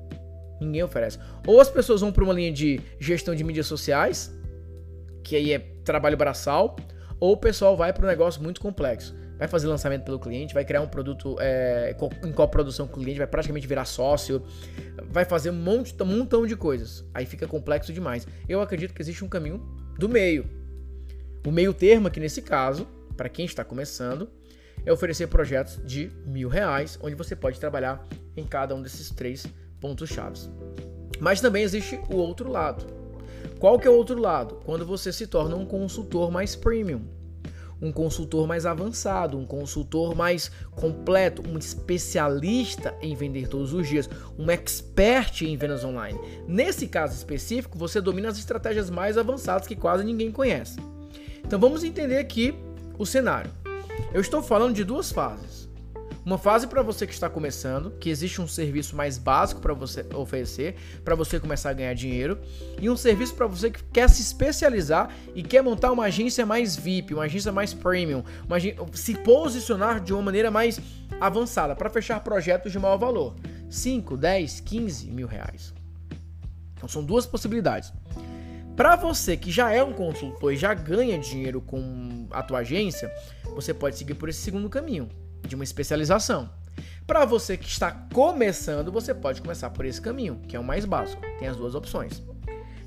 Ninguém 0.60 0.82
oferece. 0.82 1.20
Ou 1.46 1.60
as 1.60 1.70
pessoas 1.70 2.00
vão 2.00 2.10
para 2.10 2.24
uma 2.24 2.34
linha 2.34 2.50
de 2.50 2.80
gestão 2.98 3.36
de 3.36 3.44
mídias 3.44 3.68
sociais, 3.68 4.34
que 5.22 5.36
aí 5.36 5.52
é 5.52 5.60
trabalho 5.84 6.16
braçal, 6.16 6.74
ou 7.20 7.34
o 7.34 7.36
pessoal 7.36 7.76
vai 7.76 7.92
para 7.92 8.04
um 8.04 8.08
negócio 8.08 8.42
muito 8.42 8.60
complexo. 8.60 9.14
Vai 9.44 9.48
fazer 9.50 9.66
lançamento 9.66 10.04
pelo 10.04 10.18
cliente, 10.18 10.54
vai 10.54 10.64
criar 10.64 10.80
um 10.80 10.88
produto 10.88 11.36
é, 11.38 11.94
em 12.24 12.32
coprodução 12.32 12.88
com 12.88 12.98
o 12.98 13.02
cliente, 13.02 13.18
vai 13.18 13.26
praticamente 13.26 13.66
virar 13.66 13.84
sócio, 13.84 14.42
vai 15.10 15.26
fazer 15.26 15.50
um, 15.50 15.54
monte, 15.54 15.94
um 16.02 16.06
montão 16.06 16.46
de 16.46 16.56
coisas. 16.56 17.04
Aí 17.12 17.26
fica 17.26 17.46
complexo 17.46 17.92
demais. 17.92 18.26
Eu 18.48 18.62
acredito 18.62 18.94
que 18.94 19.02
existe 19.02 19.22
um 19.22 19.28
caminho 19.28 19.58
do 19.98 20.08
meio. 20.08 20.46
O 21.46 21.52
meio 21.52 21.74
termo 21.74 22.08
aqui 22.08 22.18
nesse 22.18 22.40
caso, 22.40 22.88
para 23.18 23.28
quem 23.28 23.44
está 23.44 23.62
começando, 23.62 24.30
é 24.86 24.90
oferecer 24.90 25.26
projetos 25.26 25.78
de 25.84 26.10
mil 26.24 26.48
reais, 26.48 26.98
onde 27.02 27.14
você 27.14 27.36
pode 27.36 27.60
trabalhar 27.60 28.02
em 28.34 28.46
cada 28.46 28.74
um 28.74 28.80
desses 28.80 29.10
três 29.10 29.46
pontos 29.78 30.08
chaves. 30.08 30.48
Mas 31.20 31.42
também 31.42 31.62
existe 31.62 32.00
o 32.08 32.16
outro 32.16 32.50
lado. 32.50 32.86
Qual 33.58 33.78
que 33.78 33.86
é 33.86 33.90
o 33.90 33.94
outro 33.94 34.18
lado? 34.18 34.54
Quando 34.64 34.86
você 34.86 35.12
se 35.12 35.26
torna 35.26 35.54
um 35.54 35.66
consultor 35.66 36.30
mais 36.30 36.56
premium, 36.56 37.02
um 37.80 37.92
consultor 37.92 38.46
mais 38.46 38.66
avançado, 38.66 39.38
um 39.38 39.46
consultor 39.46 40.14
mais 40.14 40.50
completo, 40.72 41.42
um 41.46 41.58
especialista 41.58 42.94
em 43.00 43.14
vender 43.14 43.48
todos 43.48 43.72
os 43.72 43.88
dias, 43.88 44.08
um 44.38 44.50
expert 44.50 45.42
em 45.42 45.56
vendas 45.56 45.84
online. 45.84 46.18
Nesse 46.46 46.86
caso 46.86 47.14
específico, 47.14 47.78
você 47.78 48.00
domina 48.00 48.28
as 48.28 48.38
estratégias 48.38 48.90
mais 48.90 49.18
avançadas 49.18 49.66
que 49.66 49.76
quase 49.76 50.04
ninguém 50.04 50.30
conhece. 50.30 50.78
Então 51.44 51.58
vamos 51.58 51.84
entender 51.84 52.18
aqui 52.18 52.54
o 52.98 53.04
cenário. 53.04 53.50
Eu 54.12 54.20
estou 54.20 54.42
falando 54.42 54.74
de 54.74 54.84
duas 54.84 55.12
fases. 55.12 55.63
Uma 56.24 56.38
fase 56.38 56.66
para 56.66 56.80
você 56.80 57.06
que 57.06 57.12
está 57.12 57.28
começando, 57.28 57.90
que 58.00 58.08
existe 58.08 58.40
um 58.40 58.48
serviço 58.48 58.96
mais 58.96 59.18
básico 59.18 59.60
para 59.60 59.74
você 59.74 60.06
oferecer, 60.14 60.74
para 61.04 61.14
você 61.14 61.38
começar 61.38 61.68
a 61.68 61.72
ganhar 61.74 61.92
dinheiro, 61.92 62.38
e 62.80 62.88
um 62.88 62.96
serviço 62.96 63.34
para 63.34 63.46
você 63.46 63.70
que 63.70 63.84
quer 63.92 64.08
se 64.08 64.22
especializar 64.22 65.14
e 65.34 65.42
quer 65.42 65.62
montar 65.62 65.92
uma 65.92 66.04
agência 66.04 66.46
mais 66.46 66.74
VIP, 66.76 67.12
uma 67.12 67.24
agência 67.24 67.52
mais 67.52 67.74
premium, 67.74 68.24
uma, 68.46 68.56
se 68.94 69.14
posicionar 69.16 70.00
de 70.00 70.14
uma 70.14 70.22
maneira 70.22 70.50
mais 70.50 70.80
avançada 71.20 71.76
para 71.76 71.90
fechar 71.90 72.18
projetos 72.20 72.72
de 72.72 72.78
maior 72.78 72.96
valor, 72.96 73.34
5, 73.68 74.16
10, 74.16 74.60
15 74.60 75.10
mil 75.10 75.26
reais. 75.26 75.74
Então 76.74 76.88
são 76.88 77.04
duas 77.04 77.26
possibilidades. 77.26 77.92
Para 78.74 78.96
você 78.96 79.36
que 79.36 79.50
já 79.50 79.70
é 79.72 79.84
um 79.84 79.92
consultor 79.92 80.54
e 80.54 80.56
já 80.56 80.72
ganha 80.72 81.18
dinheiro 81.18 81.60
com 81.60 82.26
a 82.30 82.42
tua 82.42 82.60
agência, 82.60 83.12
você 83.54 83.74
pode 83.74 83.98
seguir 83.98 84.14
por 84.14 84.30
esse 84.30 84.40
segundo 84.40 84.70
caminho 84.70 85.10
de 85.46 85.54
uma 85.54 85.64
especialização. 85.64 86.50
Para 87.06 87.24
você 87.24 87.56
que 87.56 87.68
está 87.68 87.90
começando, 88.12 88.90
você 88.90 89.12
pode 89.12 89.42
começar 89.42 89.70
por 89.70 89.84
esse 89.84 90.00
caminho, 90.00 90.40
que 90.48 90.56
é 90.56 90.60
o 90.60 90.64
mais 90.64 90.84
básico. 90.84 91.22
Tem 91.38 91.48
as 91.48 91.56
duas 91.56 91.74
opções. 91.74 92.22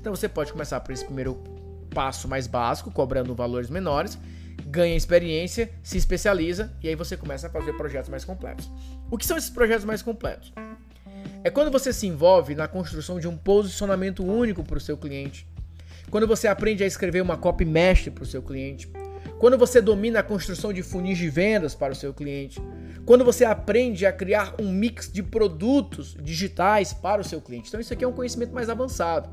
Então 0.00 0.14
você 0.14 0.28
pode 0.28 0.52
começar 0.52 0.80
por 0.80 0.92
esse 0.92 1.04
primeiro 1.04 1.34
passo 1.94 2.28
mais 2.28 2.46
básico, 2.46 2.90
cobrando 2.90 3.34
valores 3.34 3.70
menores, 3.70 4.18
ganha 4.66 4.96
experiência, 4.96 5.70
se 5.82 5.96
especializa 5.96 6.72
e 6.82 6.88
aí 6.88 6.94
você 6.94 7.16
começa 7.16 7.46
a 7.46 7.50
fazer 7.50 7.72
projetos 7.74 8.10
mais 8.10 8.24
completos. 8.24 8.70
O 9.10 9.16
que 9.16 9.26
são 9.26 9.36
esses 9.36 9.50
projetos 9.50 9.84
mais 9.84 10.02
completos? 10.02 10.52
É 11.42 11.50
quando 11.50 11.70
você 11.70 11.92
se 11.92 12.06
envolve 12.06 12.54
na 12.54 12.68
construção 12.68 13.18
de 13.18 13.28
um 13.28 13.36
posicionamento 13.36 14.24
único 14.24 14.64
para 14.64 14.78
o 14.78 14.80
seu 14.80 14.96
cliente. 14.96 15.46
Quando 16.10 16.26
você 16.26 16.48
aprende 16.48 16.82
a 16.82 16.86
escrever 16.86 17.22
uma 17.22 17.36
copy 17.36 17.64
mestre 17.64 18.10
para 18.10 18.24
o 18.24 18.26
seu 18.26 18.42
cliente. 18.42 18.90
Quando 19.38 19.56
você 19.56 19.80
domina 19.80 20.20
a 20.20 20.22
construção 20.22 20.72
de 20.72 20.82
funis 20.82 21.18
de 21.18 21.28
vendas 21.28 21.74
para 21.74 21.92
o 21.92 21.96
seu 21.96 22.12
cliente, 22.12 22.60
quando 23.04 23.24
você 23.24 23.44
aprende 23.44 24.04
a 24.04 24.12
criar 24.12 24.54
um 24.60 24.70
mix 24.70 25.10
de 25.10 25.22
produtos 25.22 26.16
digitais 26.20 26.92
para 26.92 27.22
o 27.22 27.24
seu 27.24 27.40
cliente. 27.40 27.68
Então 27.68 27.80
isso 27.80 27.92
aqui 27.92 28.04
é 28.04 28.08
um 28.08 28.12
conhecimento 28.12 28.52
mais 28.52 28.68
avançado, 28.68 29.30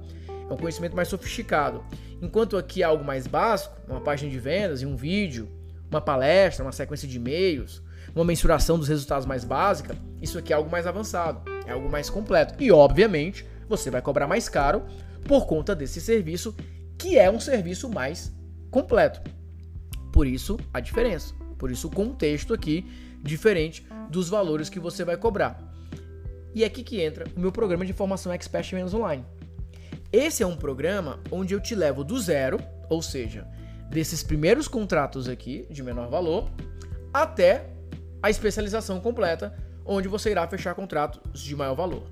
é 0.50 0.54
um 0.54 0.58
conhecimento 0.58 0.96
mais 0.96 1.08
sofisticado. 1.08 1.84
Enquanto 2.22 2.56
aqui 2.56 2.82
é 2.82 2.86
algo 2.86 3.04
mais 3.04 3.28
básico, 3.28 3.76
uma 3.88 4.00
página 4.00 4.32
de 4.32 4.40
vendas 4.40 4.82
e 4.82 4.86
um 4.86 4.96
vídeo, 4.96 5.50
uma 5.90 6.00
palestra, 6.00 6.64
uma 6.64 6.72
sequência 6.72 7.08
de 7.08 7.18
e-mails, 7.18 7.82
uma 8.16 8.24
mensuração 8.24 8.78
dos 8.78 8.88
resultados 8.88 9.26
mais 9.26 9.44
básica, 9.44 9.96
isso 10.22 10.38
aqui 10.38 10.54
é 10.54 10.56
algo 10.56 10.70
mais 10.70 10.88
avançado, 10.88 11.42
é 11.68 11.72
algo 11.72 11.90
mais 11.90 12.10
completo. 12.10 12.56
E 12.64 12.72
obviamente, 12.72 13.46
você 13.68 13.92
vai 13.92 14.02
cobrar 14.02 14.28
mais 14.28 14.48
caro 14.48 14.84
por 15.28 15.46
conta 15.46 15.76
desse 15.76 16.00
serviço, 16.00 16.56
que 16.98 17.18
é 17.18 17.30
um 17.30 17.40
serviço 17.40 17.90
mais 17.90 18.34
completo. 18.72 19.22
Por 20.16 20.26
isso 20.26 20.58
a 20.74 20.80
diferença. 20.80 21.36
Por 21.58 21.70
isso 21.70 21.90
o 21.90 21.92
contexto 21.92 22.54
aqui 22.54 22.90
diferente 23.22 23.86
dos 24.10 24.30
valores 24.30 24.70
que 24.70 24.80
você 24.80 25.04
vai 25.04 25.18
cobrar. 25.18 25.60
E 26.54 26.64
é 26.64 26.68
aqui 26.68 26.84
que 26.84 27.02
entra 27.02 27.26
o 27.36 27.40
meu 27.42 27.52
programa 27.52 27.86
de 27.86 27.92
formação 27.92 28.32
Expert 28.32 28.74
Menos 28.74 28.94
Online. 28.94 29.26
Esse 30.14 30.42
é 30.42 30.48
um 30.48 30.56
programa 30.56 31.20
onde 31.30 31.54
eu 31.54 31.60
te 31.60 31.76
levo 31.76 32.02
do 32.02 32.18
zero, 32.18 32.62
ou 32.90 33.02
seja, 33.02 33.46
desses 33.90 34.24
primeiros 34.24 34.70
contratos 34.70 35.28
aqui 35.28 35.68
de 35.70 35.84
menor 35.84 36.08
valor, 36.08 36.50
até 37.14 37.66
a 38.24 38.30
especialização 38.30 39.02
completa, 39.02 39.54
onde 39.86 40.08
você 40.08 40.32
irá 40.32 40.48
fechar 40.48 40.76
contratos 40.76 41.44
de 41.44 41.54
maior 41.58 41.76
valor. 41.76 42.10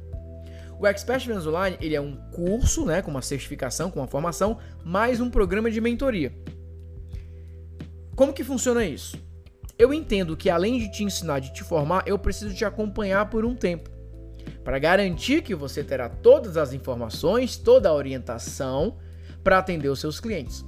O 0.78 0.86
Expert 0.86 1.26
Menos 1.26 1.48
Online 1.48 1.78
ele 1.80 1.96
é 1.96 2.02
um 2.02 2.18
curso, 2.32 2.86
né, 2.86 3.02
com 3.02 3.12
uma 3.12 3.22
certificação, 3.22 3.90
com 3.90 4.02
uma 4.02 4.08
formação, 4.08 4.58
mais 4.84 5.22
um 5.22 5.30
programa 5.30 5.72
de 5.72 5.80
mentoria. 5.80 6.34
Como 8.16 8.34
que 8.34 8.44
funciona 8.44 8.86
isso? 8.86 9.18
Eu 9.78 9.92
entendo 9.92 10.38
que 10.38 10.50
além 10.50 10.78
de 10.78 10.92
te 10.92 11.04
ensinar, 11.04 11.40
de 11.40 11.52
te 11.52 11.64
formar, 11.64 12.04
eu 12.06 12.18
preciso 12.20 12.54
te 12.54 12.64
acompanhar 12.64 13.28
por 13.30 13.44
um 13.44 13.56
tempo. 13.56 13.90
Para 14.64 14.78
garantir 14.78 15.42
que 15.42 15.56
você 15.56 15.84
terá 15.84 16.08
todas 16.08 16.56
as 16.56 16.74
informações, 16.74 17.58
toda 17.58 17.90
a 17.90 17.94
orientação 17.94 18.98
para 19.44 19.58
atender 19.58 19.90
os 19.90 20.00
seus 20.00 20.20
clientes. 20.20 20.64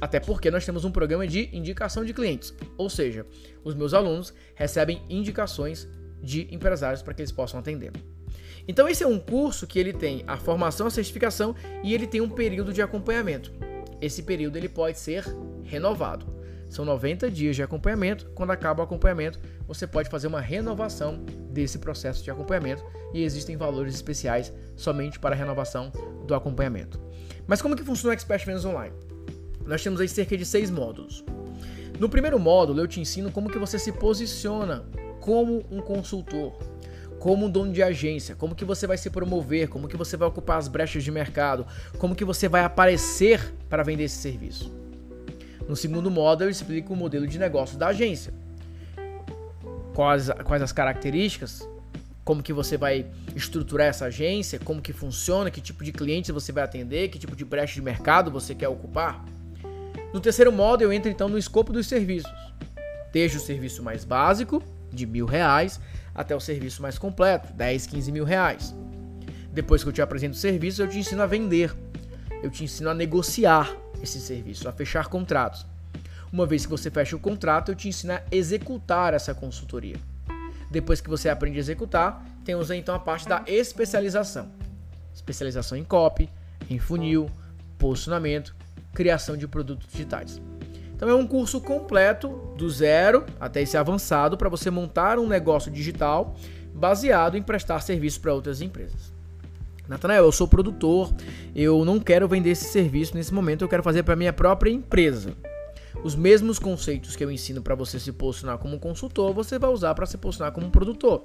Até 0.00 0.20
porque 0.20 0.50
nós 0.50 0.64
temos 0.64 0.84
um 0.84 0.90
programa 0.90 1.26
de 1.26 1.50
indicação 1.52 2.04
de 2.04 2.14
clientes, 2.14 2.54
ou 2.76 2.88
seja, 2.88 3.26
os 3.64 3.74
meus 3.74 3.92
alunos 3.92 4.32
recebem 4.54 5.02
indicações 5.08 5.88
de 6.22 6.48
empresários 6.54 7.02
para 7.02 7.12
que 7.12 7.22
eles 7.22 7.32
possam 7.32 7.58
atender. 7.58 7.92
Então 8.66 8.88
esse 8.88 9.02
é 9.02 9.06
um 9.06 9.18
curso 9.18 9.66
que 9.66 9.78
ele 9.78 9.92
tem 9.92 10.24
a 10.26 10.36
formação, 10.36 10.86
a 10.86 10.90
certificação 10.90 11.54
e 11.82 11.92
ele 11.92 12.06
tem 12.06 12.20
um 12.20 12.30
período 12.30 12.72
de 12.72 12.80
acompanhamento. 12.80 13.52
Esse 14.00 14.22
período 14.22 14.56
ele 14.56 14.68
pode 14.68 14.98
ser 14.98 15.24
renovado. 15.64 16.33
São 16.74 16.84
90 16.84 17.30
dias 17.30 17.54
de 17.54 17.62
acompanhamento. 17.62 18.28
Quando 18.34 18.50
acaba 18.50 18.80
o 18.80 18.84
acompanhamento, 18.84 19.38
você 19.64 19.86
pode 19.86 20.10
fazer 20.10 20.26
uma 20.26 20.40
renovação 20.40 21.24
desse 21.48 21.78
processo 21.78 22.24
de 22.24 22.32
acompanhamento 22.32 22.84
e 23.12 23.22
existem 23.22 23.56
valores 23.56 23.94
especiais 23.94 24.52
somente 24.74 25.20
para 25.20 25.36
a 25.36 25.38
renovação 25.38 25.92
do 26.26 26.34
acompanhamento. 26.34 27.00
Mas 27.46 27.62
como 27.62 27.76
que 27.76 27.84
funciona 27.84 28.10
o 28.10 28.12
Expert 28.12 28.44
Vendas 28.44 28.64
Online? 28.64 28.92
Nós 29.64 29.84
temos 29.84 30.00
aí 30.00 30.08
cerca 30.08 30.36
de 30.36 30.44
seis 30.44 30.68
módulos. 30.68 31.24
No 32.00 32.08
primeiro 32.08 32.40
módulo, 32.40 32.80
eu 32.80 32.88
te 32.88 32.98
ensino 32.98 33.30
como 33.30 33.48
que 33.48 33.58
você 33.58 33.78
se 33.78 33.92
posiciona 33.92 34.84
como 35.20 35.64
um 35.70 35.80
consultor, 35.80 36.58
como 37.20 37.46
um 37.46 37.50
dono 37.50 37.72
de 37.72 37.84
agência, 37.84 38.34
como 38.34 38.52
que 38.52 38.64
você 38.64 38.84
vai 38.84 38.98
se 38.98 39.10
promover, 39.10 39.68
como 39.68 39.86
que 39.86 39.96
você 39.96 40.16
vai 40.16 40.26
ocupar 40.26 40.58
as 40.58 40.66
brechas 40.66 41.04
de 41.04 41.12
mercado, 41.12 41.64
como 41.98 42.16
que 42.16 42.24
você 42.24 42.48
vai 42.48 42.64
aparecer 42.64 43.54
para 43.68 43.84
vender 43.84 44.02
esse 44.02 44.16
serviço. 44.16 44.83
No 45.68 45.74
segundo 45.74 46.10
módulo, 46.10 46.48
eu 46.48 46.50
explico 46.50 46.92
o 46.92 46.96
modelo 46.96 47.26
de 47.26 47.38
negócio 47.38 47.78
da 47.78 47.88
agência. 47.88 48.32
Quais, 49.94 50.28
quais 50.44 50.62
as 50.62 50.72
características, 50.72 51.66
como 52.24 52.42
que 52.42 52.52
você 52.52 52.76
vai 52.76 53.06
estruturar 53.34 53.86
essa 53.86 54.06
agência, 54.06 54.58
como 54.58 54.82
que 54.82 54.92
funciona, 54.92 55.50
que 55.50 55.60
tipo 55.60 55.84
de 55.84 55.92
clientes 55.92 56.30
você 56.30 56.52
vai 56.52 56.64
atender, 56.64 57.08
que 57.08 57.18
tipo 57.18 57.36
de 57.36 57.44
brecha 57.44 57.74
de 57.74 57.82
mercado 57.82 58.30
você 58.30 58.54
quer 58.54 58.68
ocupar. 58.68 59.24
No 60.12 60.20
terceiro 60.20 60.52
módulo, 60.52 60.90
eu 60.90 60.92
entro 60.92 61.10
então 61.10 61.28
no 61.28 61.38
escopo 61.38 61.72
dos 61.72 61.86
serviços. 61.86 62.32
Desde 63.12 63.36
o 63.36 63.40
serviço 63.40 63.82
mais 63.82 64.04
básico, 64.04 64.62
de 64.92 65.06
mil 65.06 65.26
reais, 65.26 65.80
até 66.14 66.34
o 66.34 66.40
serviço 66.40 66.82
mais 66.82 66.98
completo, 66.98 67.52
10, 67.52 67.86
15 67.86 68.12
mil 68.12 68.24
reais. 68.24 68.74
Depois 69.52 69.82
que 69.82 69.88
eu 69.88 69.92
te 69.92 70.02
apresento 70.02 70.34
o 70.34 70.38
serviço, 70.38 70.82
eu 70.82 70.88
te 70.88 70.98
ensino 70.98 71.22
a 71.22 71.26
vender. 71.26 71.74
Eu 72.42 72.50
te 72.50 72.64
ensino 72.64 72.90
a 72.90 72.94
negociar 72.94 73.83
esse 74.04 74.20
serviço, 74.20 74.68
a 74.68 74.72
fechar 74.72 75.08
contratos. 75.08 75.66
Uma 76.32 76.46
vez 76.46 76.64
que 76.64 76.70
você 76.70 76.90
fecha 76.90 77.16
o 77.16 77.20
contrato, 77.20 77.70
eu 77.70 77.74
te 77.74 77.88
ensino 77.88 78.12
a 78.12 78.22
executar 78.30 79.14
essa 79.14 79.34
consultoria. 79.34 79.96
Depois 80.70 81.00
que 81.00 81.08
você 81.08 81.28
aprende 81.28 81.58
a 81.58 81.60
executar, 81.60 82.24
temos 82.44 82.70
então 82.70 82.94
a 82.94 82.98
parte 82.98 83.28
da 83.28 83.42
especialização. 83.46 84.50
Especialização 85.14 85.78
em 85.78 85.84
copy, 85.84 86.28
em 86.68 86.78
funil, 86.78 87.30
posicionamento, 87.78 88.54
criação 88.92 89.36
de 89.36 89.46
produtos 89.46 89.86
digitais. 89.90 90.40
Então 90.94 91.08
é 91.08 91.14
um 91.14 91.26
curso 91.26 91.60
completo, 91.60 92.28
do 92.56 92.68
zero 92.68 93.24
até 93.38 93.62
esse 93.62 93.76
avançado, 93.76 94.36
para 94.36 94.48
você 94.48 94.70
montar 94.70 95.18
um 95.18 95.28
negócio 95.28 95.70
digital 95.70 96.34
baseado 96.74 97.36
em 97.36 97.42
prestar 97.42 97.80
serviço 97.80 98.20
para 98.20 98.34
outras 98.34 98.60
empresas. 98.60 99.13
Natanael, 99.88 100.24
eu 100.24 100.32
sou 100.32 100.48
produtor, 100.48 101.12
eu 101.54 101.84
não 101.84 102.00
quero 102.00 102.26
vender 102.26 102.50
esse 102.50 102.64
serviço 102.64 103.14
nesse 103.14 103.34
momento, 103.34 103.62
eu 103.62 103.68
quero 103.68 103.82
fazer 103.82 104.02
para 104.02 104.16
minha 104.16 104.32
própria 104.32 104.70
empresa. 104.70 105.34
Os 106.02 106.14
mesmos 106.14 106.58
conceitos 106.58 107.14
que 107.14 107.24
eu 107.24 107.30
ensino 107.30 107.62
para 107.62 107.74
você 107.74 108.00
se 108.00 108.10
posicionar 108.12 108.58
como 108.58 108.78
consultor, 108.78 109.32
você 109.32 109.58
vai 109.58 109.70
usar 109.70 109.94
para 109.94 110.06
se 110.06 110.18
posicionar 110.18 110.52
como 110.52 110.70
produtor. 110.70 111.24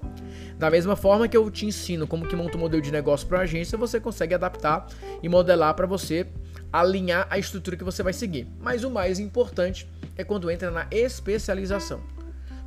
Da 0.58 0.70
mesma 0.70 0.96
forma 0.96 1.28
que 1.28 1.36
eu 1.36 1.50
te 1.50 1.66
ensino 1.66 2.06
como 2.06 2.28
que 2.28 2.36
monta 2.36 2.58
um 2.58 2.60
modelo 2.60 2.82
de 2.82 2.92
negócio 2.92 3.28
para 3.28 3.42
agência, 3.42 3.78
você 3.78 4.00
consegue 4.00 4.34
adaptar 4.34 4.88
e 5.24 5.30
modelar 5.30 5.74
para 5.74 5.88
você 5.88 6.28
alinhar 6.72 7.28
a 7.30 7.40
estrutura 7.40 7.76
que 7.76 7.84
você 7.84 8.04
vai 8.04 8.14
seguir. 8.14 8.48
Mas 8.60 8.84
o 8.84 8.92
mais 8.92 9.20
importante 9.20 9.90
é 10.16 10.24
quando 10.24 10.52
entra 10.52 10.70
na 10.70 10.86
especialização. 10.92 12.19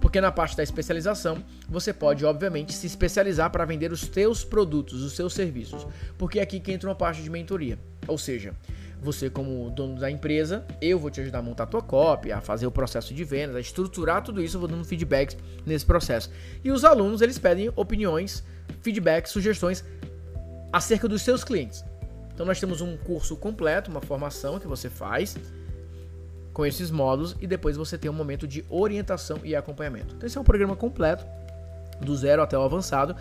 Porque 0.02 0.20
na 0.20 0.32
parte 0.32 0.56
da 0.56 0.64
especialização, 0.64 1.42
você 1.68 1.92
pode, 1.92 2.24
obviamente, 2.24 2.74
se 2.74 2.88
especializar 2.88 3.50
para 3.50 3.64
vender 3.64 3.92
os 3.92 4.08
teus 4.08 4.42
produtos, 4.44 5.00
os 5.00 5.12
seus 5.12 5.32
serviços. 5.32 5.86
Porque 6.18 6.40
é 6.40 6.42
aqui 6.42 6.58
que 6.58 6.72
entra 6.72 6.90
uma 6.90 6.94
parte 6.96 7.22
de 7.22 7.30
mentoria. 7.30 7.78
Ou 8.08 8.18
seja, 8.18 8.52
você 9.00 9.30
como 9.30 9.70
dono 9.70 10.00
da 10.00 10.10
empresa, 10.10 10.66
eu 10.80 10.98
vou 10.98 11.08
te 11.08 11.20
ajudar 11.20 11.38
a 11.38 11.42
montar 11.42 11.62
a 11.62 11.66
tua 11.68 11.82
cópia, 11.82 12.36
a 12.36 12.40
fazer 12.40 12.66
o 12.66 12.70
processo 12.72 13.14
de 13.14 13.22
vendas, 13.22 13.54
a 13.54 13.60
estruturar 13.60 14.24
tudo 14.24 14.42
isso, 14.42 14.56
eu 14.56 14.60
vou 14.60 14.68
dando 14.68 14.84
feedbacks 14.84 15.36
nesse 15.64 15.86
processo. 15.86 16.28
E 16.64 16.72
os 16.72 16.84
alunos, 16.84 17.22
eles 17.22 17.38
pedem 17.38 17.70
opiniões, 17.76 18.42
feedbacks, 18.80 19.30
sugestões 19.30 19.84
acerca 20.72 21.06
dos 21.06 21.22
seus 21.22 21.44
clientes. 21.44 21.84
Então 22.34 22.44
nós 22.44 22.58
temos 22.58 22.80
um 22.80 22.96
curso 22.96 23.36
completo, 23.36 23.88
uma 23.88 24.00
formação 24.00 24.58
que 24.58 24.66
você 24.66 24.90
faz 24.90 25.36
com 26.52 26.66
esses 26.66 26.90
módulos 26.90 27.36
e 27.40 27.46
depois 27.46 27.76
você 27.76 27.96
tem 27.96 28.10
um 28.10 28.14
momento 28.14 28.46
de 28.46 28.64
orientação 28.68 29.38
e 29.42 29.56
acompanhamento. 29.56 30.14
Então 30.14 30.26
esse 30.26 30.36
é 30.36 30.40
um 30.40 30.44
programa 30.44 30.76
completo, 30.76 31.24
do 32.00 32.16
zero 32.16 32.42
até 32.42 32.58
o 32.58 32.62
avançado, 32.62 33.16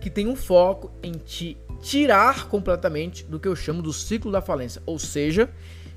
que 0.00 0.10
tem 0.10 0.26
um 0.26 0.36
foco 0.36 0.92
em 1.02 1.12
te 1.12 1.56
tirar 1.80 2.48
completamente 2.48 3.24
do 3.24 3.40
que 3.40 3.48
eu 3.48 3.56
chamo 3.56 3.82
do 3.82 3.92
ciclo 3.92 4.30
da 4.30 4.40
falência, 4.40 4.82
ou 4.86 4.98
seja, 4.98 5.48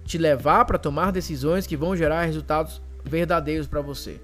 te 0.05 0.17
levar 0.17 0.65
para 0.65 0.77
tomar 0.77 1.11
decisões 1.11 1.67
que 1.67 1.77
vão 1.77 1.95
gerar 1.95 2.23
resultados 2.23 2.81
verdadeiros 3.03 3.67
para 3.67 3.81
você, 3.81 4.19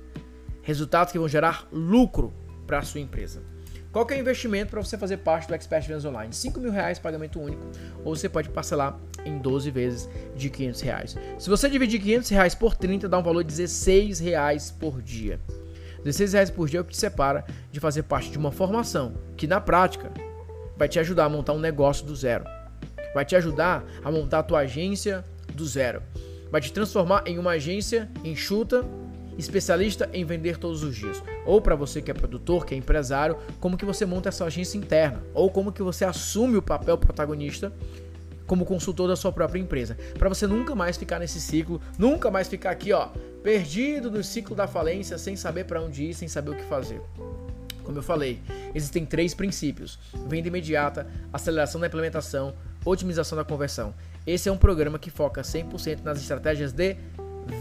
resultados 0.62 1.12
que 1.12 1.20
vão 1.20 1.28
gerar 1.28 1.68
lucro 1.72 2.34
para 2.66 2.80
a 2.80 2.82
sua 2.82 3.00
empresa. 3.00 3.55
Qual 3.96 4.06
é 4.10 4.16
o 4.16 4.20
investimento 4.20 4.72
para 4.72 4.84
você 4.84 4.98
fazer 4.98 5.16
parte 5.16 5.48
do 5.48 5.56
Expert 5.56 5.88
Vendas 5.88 6.04
Online? 6.04 6.34
5 6.34 6.60
mil 6.60 6.70
reais, 6.70 7.00
pagamento 7.00 7.40
único, 7.40 7.66
ou 8.04 8.14
você 8.14 8.28
pode 8.28 8.50
parcelar 8.50 9.00
em 9.24 9.38
12 9.38 9.72
vezes 9.72 10.10
de 10.36 10.50
500 10.50 10.82
reais. 10.82 11.16
Se 11.40 11.50
você 11.50 11.70
dividir 11.70 12.02
500 12.02 12.30
reais 12.30 12.54
por 12.54 12.76
30, 12.76 13.08
dá 13.08 13.18
um 13.18 13.24
valor 13.24 13.42
de 13.42 13.48
16 13.48 14.20
reais 14.20 14.70
por 14.70 15.02
dia. 15.02 15.40
16 16.04 16.34
reais 16.34 16.50
por 16.50 16.68
dia 16.68 16.80
é 16.80 16.82
o 16.82 16.84
que 16.84 16.92
te 16.92 16.98
separa 16.98 17.46
de 17.72 17.80
fazer 17.80 18.04
parte 18.04 18.30
de 18.30 18.38
uma 18.38 18.52
formação 18.52 19.14
que 19.38 19.48
na 19.48 19.62
prática 19.62 20.12
vai 20.76 20.90
te 20.90 21.00
ajudar 21.00 21.24
a 21.24 21.30
montar 21.30 21.54
um 21.54 21.60
negócio 21.60 22.06
do 22.06 22.14
zero. 22.18 22.44
Vai 23.14 23.24
te 23.24 23.38
ajudar 23.38 23.86
a 24.04 24.12
montar 24.12 24.40
a 24.40 24.44
tua 24.44 24.60
agência 24.60 25.24
do 25.54 25.66
zero. 25.66 26.04
Vai 26.52 26.60
te 26.60 26.74
transformar 26.74 27.24
em 27.26 27.40
uma 27.40 27.52
agência 27.52 28.12
enxuta, 28.26 28.84
especialista 29.38 30.10
em 30.14 30.26
vender 30.26 30.58
todos 30.58 30.84
os 30.84 30.96
dias. 30.96 31.22
Ou 31.46 31.62
para 31.62 31.76
você 31.76 32.02
que 32.02 32.12
é 32.12 32.14
produtor, 32.14 32.66
que 32.66 32.74
é 32.74 32.78
empresário, 32.78 33.38
como 33.60 33.78
que 33.78 33.86
você 33.86 34.06
monta 34.06 34.30
essa 34.30 34.46
agência 34.46 34.78
interna, 34.78 35.22
ou 35.34 35.50
como 35.50 35.72
que 35.72 35.84
você 35.84 36.06
assume 36.06 36.58
o 36.58 36.62
papel 36.62 36.98
protagonista 36.98 37.72
como 38.46 38.66
consultor 38.66 39.08
da 39.08 39.16
sua 39.16 39.32
própria 39.32 39.60
empresa, 39.60 39.98
para 40.20 40.30
você 40.30 40.46
nunca 40.46 40.76
mais 40.76 40.98
ficar 40.98 41.20
nesse 41.20 41.42
ciclo, 41.42 41.82
nunca 41.98 42.30
mais 42.30 42.48
ficar 42.48 42.72
aqui, 42.72 42.94
ó, 42.94 43.10
perdido 43.44 44.12
no 44.12 44.24
ciclo 44.24 44.56
da 44.56 44.68
falência, 44.68 45.18
sem 45.18 45.36
saber 45.36 45.66
para 45.66 45.82
onde 45.82 46.04
ir, 46.04 46.14
sem 46.14 46.28
saber 46.28 46.52
o 46.52 46.56
que 46.56 46.64
fazer. 46.64 47.02
Como 47.84 47.98
eu 47.98 48.04
falei, 48.04 48.42
existem 48.74 49.06
três 49.06 49.34
princípios: 49.34 50.00
venda 50.28 50.48
imediata, 50.48 51.08
aceleração 51.32 51.80
da 51.80 51.88
implementação, 51.88 52.54
otimização 52.84 53.38
da 53.38 53.44
conversão. 53.44 53.94
Esse 54.26 54.50
é 54.50 54.52
um 54.52 54.58
programa 54.58 54.98
que 54.98 55.12
foca 55.12 55.42
100% 55.44 56.04
nas 56.04 56.20
estratégias 56.20 56.72
de 56.72 56.98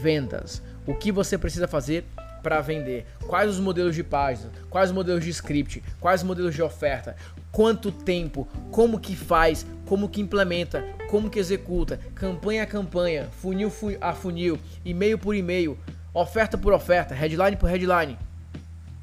vendas. 0.00 0.62
O 0.86 0.94
que 0.94 1.10
você 1.10 1.36
precisa 1.38 1.68
fazer 1.68 2.04
para 2.42 2.60
vender? 2.60 3.06
Quais 3.26 3.50
os 3.50 3.58
modelos 3.58 3.94
de 3.94 4.02
página? 4.02 4.50
Quais 4.68 4.90
os 4.90 4.94
modelos 4.94 5.24
de 5.24 5.30
script? 5.30 5.82
Quais 6.00 6.20
os 6.20 6.26
modelos 6.26 6.54
de 6.54 6.62
oferta? 6.62 7.16
Quanto 7.50 7.90
tempo? 7.90 8.48
Como 8.70 8.98
que 8.98 9.16
faz? 9.16 9.66
Como 9.86 10.08
que 10.08 10.20
implementa? 10.20 10.84
Como 11.10 11.30
que 11.30 11.38
executa? 11.38 11.98
Campanha 12.14 12.64
a 12.64 12.66
campanha, 12.66 13.28
funil 13.40 13.70
a 14.00 14.12
funil, 14.12 14.58
e-mail 14.84 15.18
por 15.18 15.34
e-mail, 15.34 15.78
oferta 16.12 16.58
por 16.58 16.72
oferta, 16.72 17.14
headline 17.14 17.56
por 17.56 17.70
headline 17.70 18.18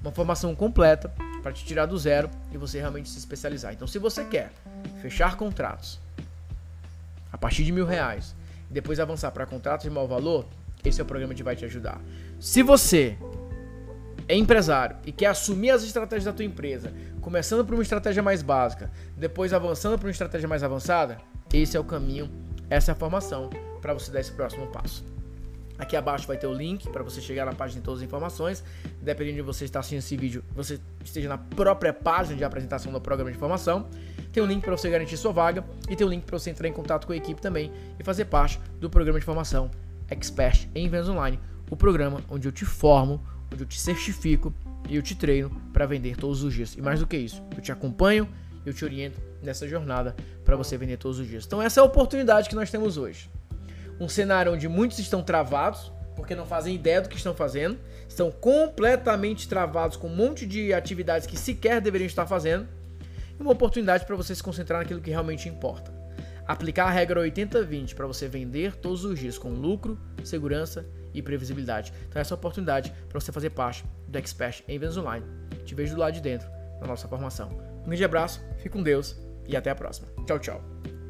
uma 0.02 0.12
formação 0.12 0.54
completa 0.56 1.12
para 1.42 1.52
te 1.52 1.64
tirar 1.64 1.86
do 1.86 1.98
zero 1.98 2.30
e 2.52 2.58
você 2.58 2.80
realmente 2.80 3.10
se 3.10 3.18
especializar. 3.18 3.74
Então, 3.74 3.88
se 3.88 4.00
você 4.00 4.26
quer 4.26 4.52
fechar 5.02 5.38
contratos 5.38 6.00
a 7.32 7.38
partir 7.38 7.64
de 7.64 7.72
mil 7.72 7.86
reais 7.86 8.36
e 8.70 8.74
depois 8.74 9.00
avançar 9.00 9.32
para 9.32 9.46
contratos 9.46 9.84
de 9.84 9.90
maior 9.90 10.08
valor, 10.08 10.46
esse 10.84 11.00
é 11.00 11.04
o 11.04 11.08
programa 11.08 11.34
que 11.34 11.44
vai 11.44 11.56
te 11.56 11.66
ajudar. 11.66 12.02
Se 12.40 12.64
você 12.64 13.18
é 14.28 14.36
empresário 14.36 14.98
e 15.06 15.12
quer 15.12 15.28
assumir 15.28 15.72
as 15.72 15.84
estratégias 15.84 16.26
da 16.26 16.34
tua 16.34 16.46
empresa, 16.46 16.94
começando 17.20 17.66
por 17.66 17.74
uma 17.74 17.84
estratégia 17.84 18.24
mais 18.24 18.42
básica, 18.42 18.92
depois 19.18 19.54
avançando 19.54 19.98
para 19.98 20.08
uma 20.08 20.12
estratégia 20.12 20.48
mais 20.48 20.64
avançada, 20.64 21.18
esse 21.54 21.76
é 21.76 21.80
o 21.80 21.84
caminho, 21.84 22.30
essa 22.70 22.92
é 22.92 22.94
a 22.94 22.96
formação 22.96 23.50
para 23.82 23.94
você 23.94 24.12
dar 24.12 24.22
esse 24.22 24.32
próximo 24.32 24.68
passo. 24.68 25.04
Aqui 25.78 25.96
abaixo 25.96 26.28
vai 26.28 26.38
ter 26.38 26.46
o 26.46 26.54
link 26.54 26.88
para 26.90 27.02
você 27.02 27.20
chegar 27.20 27.44
na 27.44 27.54
página 27.54 27.82
de 27.82 27.86
todas 27.86 28.02
as 28.02 28.06
informações. 28.06 28.64
Dependendo 29.02 29.38
de 29.38 29.42
você 29.42 29.66
estar 29.66 29.80
assistindo 29.80 29.98
esse 29.98 30.16
vídeo, 30.16 30.44
você 30.56 30.80
esteja 31.04 31.28
na 31.28 31.40
própria 31.40 31.92
página 31.92 32.38
de 32.38 32.44
apresentação 32.44 32.92
do 32.92 33.02
programa 33.02 33.32
de 33.32 33.38
formação. 33.38 33.90
Tem 34.32 34.44
um 34.44 34.46
link 34.46 34.62
para 34.62 34.78
você 34.78 34.92
garantir 34.92 35.18
sua 35.18 35.32
vaga 35.32 35.66
e 35.90 35.96
tem 35.96 36.06
um 36.06 36.10
link 36.10 36.24
para 36.24 36.38
você 36.38 36.52
entrar 36.52 36.68
em 36.68 36.74
contato 36.74 37.08
com 37.08 37.14
a 37.14 37.16
equipe 37.16 37.42
também 37.42 37.72
e 38.00 38.04
fazer 38.04 38.26
parte 38.26 38.60
do 38.80 38.92
programa 38.92 39.20
de 39.20 39.26
formação 39.26 39.72
Expert 40.12 40.68
em 40.76 40.88
Vendas 40.88 41.10
Online, 41.10 41.40
o 41.70 41.76
programa 41.76 42.22
onde 42.30 42.48
eu 42.48 42.52
te 42.52 42.66
formo, 42.66 43.26
onde 43.52 43.64
eu 43.64 43.68
te 43.68 43.80
certifico 43.80 44.54
e 44.88 44.96
eu 44.96 45.02
te 45.02 45.16
treino 45.16 45.50
para 45.74 45.86
vender 45.86 46.18
todos 46.18 46.44
os 46.44 46.54
dias. 46.54 46.76
E 46.76 46.82
mais 46.82 47.00
do 47.00 47.08
que 47.08 47.18
isso, 47.18 47.42
eu 47.56 47.62
te 47.62 47.72
acompanho, 47.72 48.28
eu 48.66 48.74
te 48.74 48.86
oriento 48.86 49.20
nessa 49.42 49.68
jornada 49.68 50.16
para 50.46 50.56
você 50.56 50.78
vender 50.78 50.98
todos 50.98 51.18
os 51.18 51.28
dias. 51.28 51.46
Então 51.46 51.62
essa 51.62 51.80
é 51.80 51.82
a 51.82 51.86
oportunidade 51.86 52.50
que 52.50 52.56
nós 52.56 52.70
temos 52.70 52.98
hoje 52.98 53.30
um 54.02 54.10
cenário 54.10 54.52
onde 54.52 54.68
muitos 54.68 54.98
estão 54.98 55.22
travados, 55.22 55.92
porque 56.16 56.34
não 56.34 56.46
fazem 56.46 56.74
ideia 56.74 57.02
do 57.02 57.08
que 57.08 57.18
estão 57.18 57.36
fazendo, 57.36 57.78
estão 58.10 58.32
completamente 58.32 59.48
travados 59.48 59.96
com 59.96 60.08
um 60.08 60.16
monte 60.16 60.46
de 60.46 60.74
atividades 60.74 61.28
que 61.28 61.38
sequer 61.38 61.80
deveriam 61.80 62.08
estar 62.08 62.26
fazendo, 62.26 62.68
e 63.40 63.42
uma 63.42 63.52
oportunidade 63.52 64.06
para 64.06 64.16
você 64.16 64.34
se 64.34 64.42
concentrar 64.42 64.80
naquilo 64.80 65.02
que 65.02 65.12
realmente 65.12 65.48
importa. 65.48 66.01
Aplicar 66.52 66.88
a 66.88 66.92
regra 66.92 67.22
80-20 67.22 67.96
para 67.96 68.06
você 68.06 68.28
vender 68.28 68.76
todos 68.76 69.06
os 69.06 69.18
dias 69.18 69.38
com 69.38 69.52
lucro, 69.52 69.98
segurança 70.22 70.86
e 71.14 71.22
previsibilidade. 71.22 71.94
Então 72.10 72.22
essa 72.22 72.34
é 72.34 72.36
a 72.36 72.38
oportunidade 72.38 72.92
para 73.08 73.22
você 73.22 73.32
fazer 73.32 73.52
parte 73.52 73.86
do 74.06 74.18
Expert 74.18 74.62
em 74.68 74.78
Vendas 74.78 74.98
Online. 74.98 75.26
Te 75.64 75.74
vejo 75.74 75.96
do 75.96 76.02
lado 76.02 76.14
de 76.14 76.20
dentro 76.20 76.50
na 76.82 76.88
nossa 76.88 77.08
formação. 77.08 77.48
Um 77.86 77.86
grande 77.86 78.04
abraço, 78.04 78.44
fique 78.58 78.68
com 78.68 78.84
Deus 78.84 79.16
e 79.48 79.56
até 79.56 79.70
a 79.70 79.76
próxima. 79.76 80.10
Tchau, 80.26 80.40
tchau. 80.40 81.01